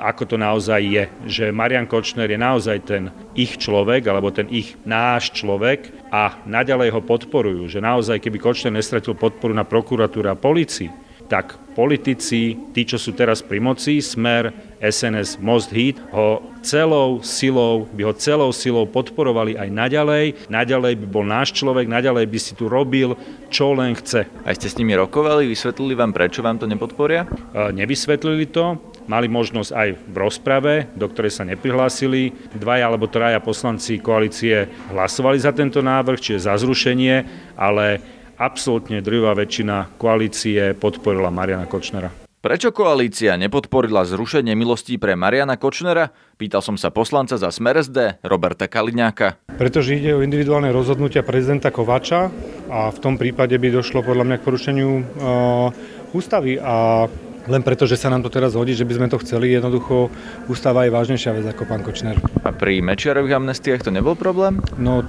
ako 0.01 0.33
to 0.33 0.35
naozaj 0.41 0.81
je. 0.81 1.05
Že 1.29 1.45
Marian 1.53 1.85
Kočner 1.85 2.33
je 2.33 2.39
naozaj 2.41 2.77
ten 2.89 3.13
ich 3.37 3.61
človek, 3.61 4.01
alebo 4.09 4.33
ten 4.33 4.49
ich 4.49 4.73
náš 4.81 5.29
človek 5.29 5.93
a 6.09 6.41
naďalej 6.49 6.89
ho 6.89 7.05
podporujú. 7.05 7.69
Že 7.69 7.85
naozaj, 7.85 8.17
keby 8.17 8.41
Kočner 8.41 8.73
nestratil 8.73 9.13
podporu 9.13 9.53
na 9.53 9.61
prokuratúre 9.61 10.33
a 10.33 10.39
policii, 10.39 11.02
tak 11.33 11.57
politici, 11.73 12.53
tí, 12.77 12.85
čo 12.85 13.01
sú 13.01 13.17
teraz 13.17 13.41
pri 13.41 13.57
moci, 13.57 13.97
Smer, 14.05 14.53
SNS, 14.77 15.41
Most 15.41 15.73
Hit, 15.73 15.97
ho 16.13 16.45
celou 16.61 17.25
silou, 17.25 17.89
by 17.89 18.05
ho 18.05 18.13
celou 18.13 18.53
silou 18.53 18.85
podporovali 18.85 19.57
aj 19.57 19.73
naďalej. 19.73 20.25
Naďalej 20.53 20.93
by 21.01 21.05
bol 21.09 21.25
náš 21.25 21.57
človek, 21.57 21.89
naďalej 21.89 22.29
by 22.29 22.37
si 22.37 22.53
tu 22.53 22.69
robil, 22.69 23.17
čo 23.49 23.73
len 23.73 23.97
chce. 23.97 24.29
A 24.45 24.53
ste 24.53 24.69
s 24.69 24.77
nimi 24.77 24.93
rokovali, 24.93 25.49
vysvetlili 25.49 25.97
vám, 25.97 26.13
prečo 26.13 26.45
vám 26.45 26.61
to 26.61 26.69
nepodporia? 26.69 27.25
E, 27.25 27.73
nevysvetlili 27.73 28.53
to, 28.53 28.77
mali 29.09 29.25
možnosť 29.25 29.71
aj 29.73 29.89
v 30.05 30.15
rozprave, 30.15 30.73
do 30.93 31.09
ktorej 31.09 31.33
sa 31.33 31.49
neprihlásili. 31.49 32.53
Dvaja 32.53 32.93
alebo 32.93 33.09
traja 33.09 33.41
poslanci 33.41 33.97
koalície 33.97 34.69
hlasovali 34.93 35.41
za 35.41 35.49
tento 35.49 35.81
návrh, 35.81 36.21
čiže 36.21 36.45
za 36.45 36.53
zrušenie, 36.61 37.25
ale 37.57 38.21
absolútne 38.37 38.99
drvá 39.03 39.37
väčšina 39.37 39.97
koalície 39.97 40.73
podporila 40.77 41.29
Mariana 41.29 41.69
Kočnera. 41.69 42.23
Prečo 42.43 42.75
koalícia 42.75 43.39
nepodporila 43.39 44.03
zrušenie 44.03 44.51
milostí 44.51 44.99
pre 44.99 45.15
Mariana 45.15 45.55
Kočnera? 45.55 46.11
Pýtal 46.35 46.59
som 46.59 46.75
sa 46.75 46.91
poslanca 46.91 47.39
za 47.39 47.47
Smer 47.47 47.79
SD 47.79 48.19
Roberta 48.19 48.67
Kaliňáka. 48.67 49.39
Pretože 49.55 49.95
ide 49.95 50.11
o 50.11 50.19
individuálne 50.19 50.67
rozhodnutia 50.75 51.23
prezidenta 51.23 51.71
Kovača 51.71 52.27
a 52.67 52.91
v 52.91 52.99
tom 52.99 53.15
prípade 53.15 53.55
by 53.55 53.71
došlo 53.71 54.03
podľa 54.03 54.27
mňa 54.27 54.37
k 54.43 54.43
porušeniu 54.43 54.91
uh, 54.91 55.71
ústavy 56.11 56.59
a 56.59 57.07
len 57.47 57.63
preto, 57.63 57.83
že 57.83 57.99
sa 57.99 58.07
nám 58.07 58.23
to 58.23 58.31
teraz 58.31 58.55
hodí, 58.55 58.71
že 58.71 58.87
by 58.87 58.93
sme 58.95 59.07
to 59.11 59.19
chceli, 59.23 59.51
jednoducho 59.51 60.07
ústava 60.47 60.87
je 60.87 60.95
vážnejšia 60.95 61.35
vec 61.35 61.45
ako 61.47 61.63
pán 61.67 61.83
Kočner. 61.83 62.15
A 62.43 62.51
pri 62.55 62.79
Mečiarových 62.79 63.39
amnestiách 63.39 63.87
to 63.87 63.91
nebol 63.91 64.15
problém? 64.15 64.63
No 64.79 65.03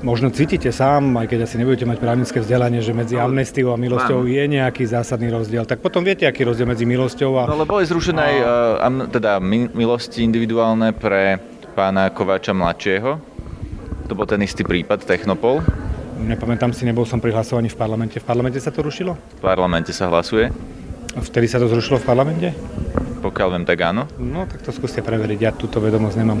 možno 0.00 0.32
cítite 0.32 0.72
sám, 0.72 1.16
aj 1.20 1.26
keď 1.28 1.38
asi 1.44 1.60
nebudete 1.60 1.84
mať 1.84 1.98
právnické 2.00 2.38
vzdelanie, 2.40 2.80
že 2.80 2.96
medzi 2.96 3.20
amnestiou 3.20 3.72
a 3.72 3.80
milosťou 3.80 4.24
je 4.24 4.44
nejaký 4.48 4.84
zásadný 4.88 5.28
rozdiel. 5.28 5.68
Tak 5.68 5.84
potom 5.84 6.04
viete, 6.04 6.24
aký 6.24 6.44
rozdiel 6.44 6.68
medzi 6.68 6.88
milosťou 6.88 7.30
a... 7.36 7.42
No 7.48 7.56
lebo 7.60 7.78
je 7.80 7.92
zrušené 7.92 8.20
aj 8.20 8.36
uh, 8.40 9.08
teda 9.12 9.40
milosti 9.72 10.24
individuálne 10.24 10.96
pre 10.96 11.40
pána 11.76 12.08
Kováča 12.10 12.56
mladšieho. 12.56 13.20
To 14.08 14.12
bol 14.18 14.26
ten 14.26 14.42
istý 14.42 14.66
prípad, 14.66 15.06
Technopol. 15.06 15.62
Nepamätám 16.20 16.74
si, 16.76 16.84
nebol 16.84 17.08
som 17.08 17.22
pri 17.22 17.32
hlasovaní 17.32 17.72
v 17.72 17.78
parlamente. 17.78 18.20
V 18.20 18.26
parlamente 18.26 18.60
sa 18.60 18.68
to 18.68 18.84
rušilo? 18.84 19.16
V 19.16 19.40
parlamente 19.40 19.94
sa 19.94 20.10
hlasuje. 20.12 20.52
A 21.16 21.20
vtedy 21.22 21.48
sa 21.48 21.56
to 21.56 21.70
zrušilo 21.70 21.96
v 22.02 22.06
parlamente? 22.06 22.48
Pokiaľ 23.24 23.48
viem, 23.56 23.64
tak 23.64 23.80
áno. 23.80 24.04
No, 24.20 24.44
tak 24.44 24.60
to 24.60 24.72
skúste 24.72 25.00
preveriť, 25.00 25.38
ja 25.40 25.50
túto 25.52 25.80
vedomosť 25.80 26.16
nemám. 26.20 26.40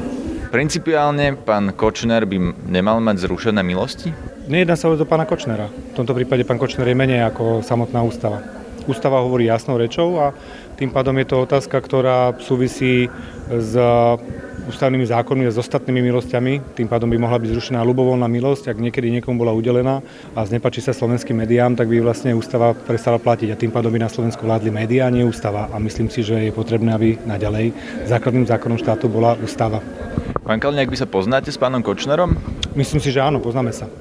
Principiálne 0.50 1.38
pán 1.38 1.70
Kočner 1.78 2.26
by 2.26 2.66
nemal 2.66 2.98
mať 2.98 3.22
zrušené 3.22 3.62
milosti? 3.62 4.10
Nejedná 4.50 4.74
sa 4.74 4.90
o 4.90 4.98
pána 5.06 5.22
Kočnera. 5.22 5.70
V 5.70 5.94
tomto 5.94 6.10
prípade 6.10 6.42
pán 6.42 6.58
Kočner 6.58 6.90
je 6.90 6.98
menej 6.98 7.22
ako 7.30 7.62
samotná 7.62 8.02
ústava. 8.02 8.42
Ústava 8.90 9.22
hovorí 9.22 9.46
jasnou 9.46 9.78
rečou 9.78 10.18
a 10.18 10.34
tým 10.74 10.90
pádom 10.90 11.14
je 11.22 11.30
to 11.30 11.46
otázka, 11.46 11.78
ktorá 11.78 12.34
súvisí 12.42 13.06
s 13.46 13.72
ústavnými 14.66 15.06
zákonmi 15.06 15.46
a 15.46 15.54
s 15.54 15.62
ostatnými 15.62 16.02
milosťami. 16.10 16.74
Tým 16.74 16.90
pádom 16.90 17.06
by 17.06 17.22
mohla 17.22 17.38
byť 17.38 17.54
zrušená 17.54 17.86
ľubovoľná 17.86 18.26
milosť, 18.26 18.74
ak 18.74 18.82
niekedy 18.82 19.06
niekomu 19.14 19.46
bola 19.46 19.54
udelená 19.54 20.02
a 20.34 20.40
znepačí 20.42 20.82
sa 20.82 20.90
slovenským 20.90 21.38
médiám, 21.38 21.78
tak 21.78 21.86
by 21.86 22.02
vlastne 22.02 22.34
ústava 22.34 22.74
prestala 22.74 23.22
platiť 23.22 23.54
a 23.54 23.60
tým 23.60 23.70
pádom 23.70 23.94
by 23.94 24.02
na 24.02 24.10
Slovensku 24.10 24.42
vládli 24.42 24.74
médiá, 24.74 25.06
nie 25.14 25.22
ústava. 25.22 25.70
A 25.70 25.78
myslím 25.78 26.10
si, 26.10 26.26
že 26.26 26.50
je 26.50 26.50
potrebné, 26.50 26.90
aby 26.90 27.22
naďalej 27.22 27.70
základným 28.10 28.50
zákonom 28.50 28.82
štátu 28.82 29.06
bola 29.06 29.38
ústava. 29.38 29.78
Pán 30.40 30.56
Kalniak, 30.56 30.88
vy 30.88 30.96
sa 30.96 31.04
poznáte 31.04 31.52
s 31.52 31.60
pánom 31.60 31.84
Kočnerom? 31.84 32.32
Myslím 32.72 32.96
si, 32.96 33.12
že 33.12 33.20
áno, 33.20 33.44
poznáme 33.44 33.76
sa. 33.76 33.92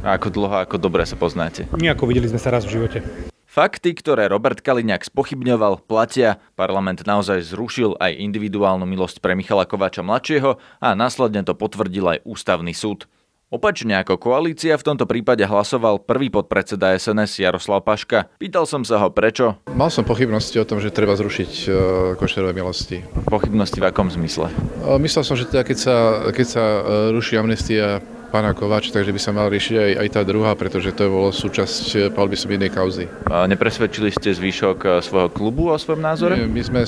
A 0.00 0.16
ako 0.16 0.32
dlho, 0.32 0.56
ako 0.64 0.80
dobre 0.80 1.04
sa 1.04 1.20
poznáte? 1.20 1.68
Nejako 1.76 2.08
videli 2.08 2.32
sme 2.32 2.40
sa 2.40 2.48
raz 2.48 2.64
v 2.64 2.80
živote. 2.80 3.04
Fakty, 3.44 3.92
ktoré 3.92 4.28
Robert 4.32 4.64
Kaliňák 4.64 5.04
spochybňoval, 5.04 5.84
platia. 5.84 6.40
Parlament 6.56 7.04
naozaj 7.04 7.52
zrušil 7.52 7.92
aj 8.00 8.16
individuálnu 8.16 8.88
milosť 8.88 9.20
pre 9.20 9.36
Michala 9.36 9.68
Kováča 9.68 10.00
mladšieho 10.00 10.56
a 10.80 10.88
následne 10.96 11.44
to 11.44 11.52
potvrdil 11.52 12.08
aj 12.08 12.18
ústavný 12.24 12.72
súd. 12.72 13.04
Opačne 13.46 14.02
ako 14.02 14.18
koalícia 14.18 14.74
v 14.74 14.82
tomto 14.82 15.06
prípade 15.06 15.46
hlasoval 15.46 16.02
prvý 16.02 16.34
podpredseda 16.34 16.98
SNS 16.98 17.46
Jaroslav 17.46 17.86
Paška. 17.86 18.26
Pýtal 18.42 18.66
som 18.66 18.82
sa 18.82 18.98
ho 18.98 19.06
prečo. 19.14 19.54
Mal 19.70 19.86
som 19.86 20.02
pochybnosti 20.02 20.58
o 20.58 20.66
tom, 20.66 20.82
že 20.82 20.90
treba 20.90 21.14
zrušiť 21.14 21.52
uh, 21.70 21.74
košerové 22.18 22.50
milosti. 22.50 23.06
Pochybnosti 23.30 23.78
v 23.78 23.86
akom 23.86 24.10
zmysle? 24.10 24.50
Uh, 24.82 24.98
myslel 24.98 25.22
som, 25.22 25.38
že 25.38 25.46
teda 25.46 25.62
keď 25.62 25.78
sa, 25.78 25.96
keď 26.34 26.46
sa 26.58 26.64
uh, 26.66 27.14
ruší 27.14 27.38
amnestia 27.38 28.02
pána 28.36 28.52
Kovač, 28.52 28.90
takže 28.90 29.14
by 29.14 29.20
sa 29.22 29.30
mal 29.30 29.46
riešiť 29.48 29.74
aj, 29.78 29.90
aj 30.02 30.08
tá 30.10 30.20
druhá, 30.26 30.52
pretože 30.58 30.90
to 30.92 31.06
bolo 31.08 31.30
súčasť, 31.30 32.10
povedal 32.12 32.30
by 32.34 32.36
som, 32.36 32.50
jednej 32.50 32.72
kauzy. 32.74 33.04
A 33.30 33.46
nepresvedčili 33.46 34.10
ste 34.10 34.34
zvyšok 34.34 34.78
e, 34.82 34.88
svojho 35.00 35.30
klubu 35.30 35.70
o 35.70 35.78
svojom 35.78 36.02
názore? 36.02 36.34
Nie, 36.36 36.50
my 36.50 36.62
sme 36.62 36.82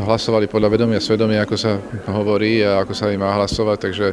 hlasovali 0.00 0.46
podľa 0.46 0.78
vedomia 0.78 1.02
svedomia, 1.02 1.42
ako 1.42 1.56
sa 1.58 1.76
hovorí 2.08 2.62
a 2.62 2.80
ako 2.86 2.92
sa 2.94 3.10
im 3.10 3.20
má 3.20 3.34
hlasovať, 3.34 3.78
takže 3.82 4.06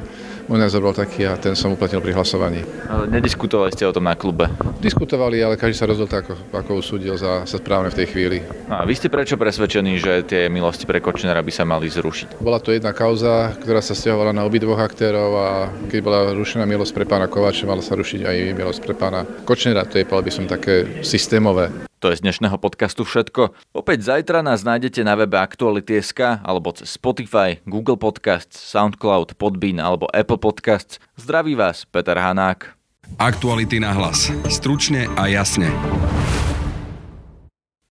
môj 0.48 0.60
názor 0.62 0.82
bol 0.82 0.96
taký 0.96 1.28
a 1.28 1.38
ten 1.38 1.54
som 1.54 1.74
uplatnil 1.74 2.02
pri 2.02 2.16
hlasovaní. 2.18 2.66
Nediskutovali 3.10 3.74
ste 3.74 3.86
o 3.86 3.94
tom 3.94 4.08
na 4.08 4.16
klube? 4.18 4.50
Diskutovali, 4.82 5.42
ale 5.44 5.60
každý 5.60 5.78
sa 5.78 5.86
rozhodol 5.86 6.10
tak, 6.10 6.26
ako, 6.30 6.34
ako 6.54 6.72
usúdil 6.82 7.14
za, 7.20 7.46
za 7.46 7.58
správne 7.60 7.94
v 7.94 7.98
tej 8.02 8.08
chvíli. 8.10 8.38
No 8.66 8.82
a 8.82 8.84
vy 8.88 8.98
ste 8.98 9.12
prečo 9.12 9.38
presvedčení, 9.38 10.00
že 10.00 10.24
tie 10.26 10.48
milosti 10.50 10.88
pre 10.90 11.04
Kočnera 11.04 11.44
by 11.44 11.52
sa 11.54 11.68
mali 11.68 11.92
zrušiť? 11.92 12.40
Bola 12.42 12.58
to 12.64 12.74
jedna 12.74 12.96
kauza, 12.96 13.54
ktorá 13.62 13.84
sa 13.84 13.94
stiahovala 13.94 14.32
na 14.32 14.48
obidvoch 14.48 14.80
aktérov 14.80 15.30
a 15.38 15.50
keď 15.92 16.00
bola 16.02 16.20
rušená 16.32 16.64
milosť 16.66 16.94
pre 16.96 17.06
pána 17.06 17.28
Kováča, 17.28 17.68
mala 17.68 17.84
sa 17.84 18.00
rušiť 18.00 18.26
aj 18.26 18.38
milosť 18.56 18.80
pre 18.82 18.94
pána 18.96 19.28
Kočnera. 19.44 19.84
To 19.86 20.00
je, 20.00 20.08
povedal 20.08 20.26
by 20.26 20.32
som, 20.32 20.46
také 20.48 21.04
systémové. 21.04 21.91
To 22.02 22.10
je 22.10 22.18
z 22.18 22.26
dnešného 22.26 22.58
podcastu 22.58 23.06
všetko. 23.06 23.54
Opäť 23.78 24.10
zajtra 24.10 24.42
nás 24.42 24.66
nájdete 24.66 25.06
na 25.06 25.14
webe 25.14 25.38
Aktuality.sk 25.38 26.42
alebo 26.42 26.74
cez 26.74 26.98
Spotify, 26.98 27.62
Google 27.70 27.94
Podcasts, 27.94 28.58
Soundcloud, 28.58 29.38
Podbean 29.38 29.78
alebo 29.78 30.10
Apple 30.10 30.42
Podcasts. 30.42 30.98
Zdraví 31.14 31.54
vás, 31.54 31.86
Peter 31.86 32.18
Hanák. 32.18 32.74
Aktuality 33.22 33.78
na 33.78 33.94
hlas. 33.94 34.34
Stručne 34.50 35.14
a 35.14 35.30
jasne. 35.30 35.70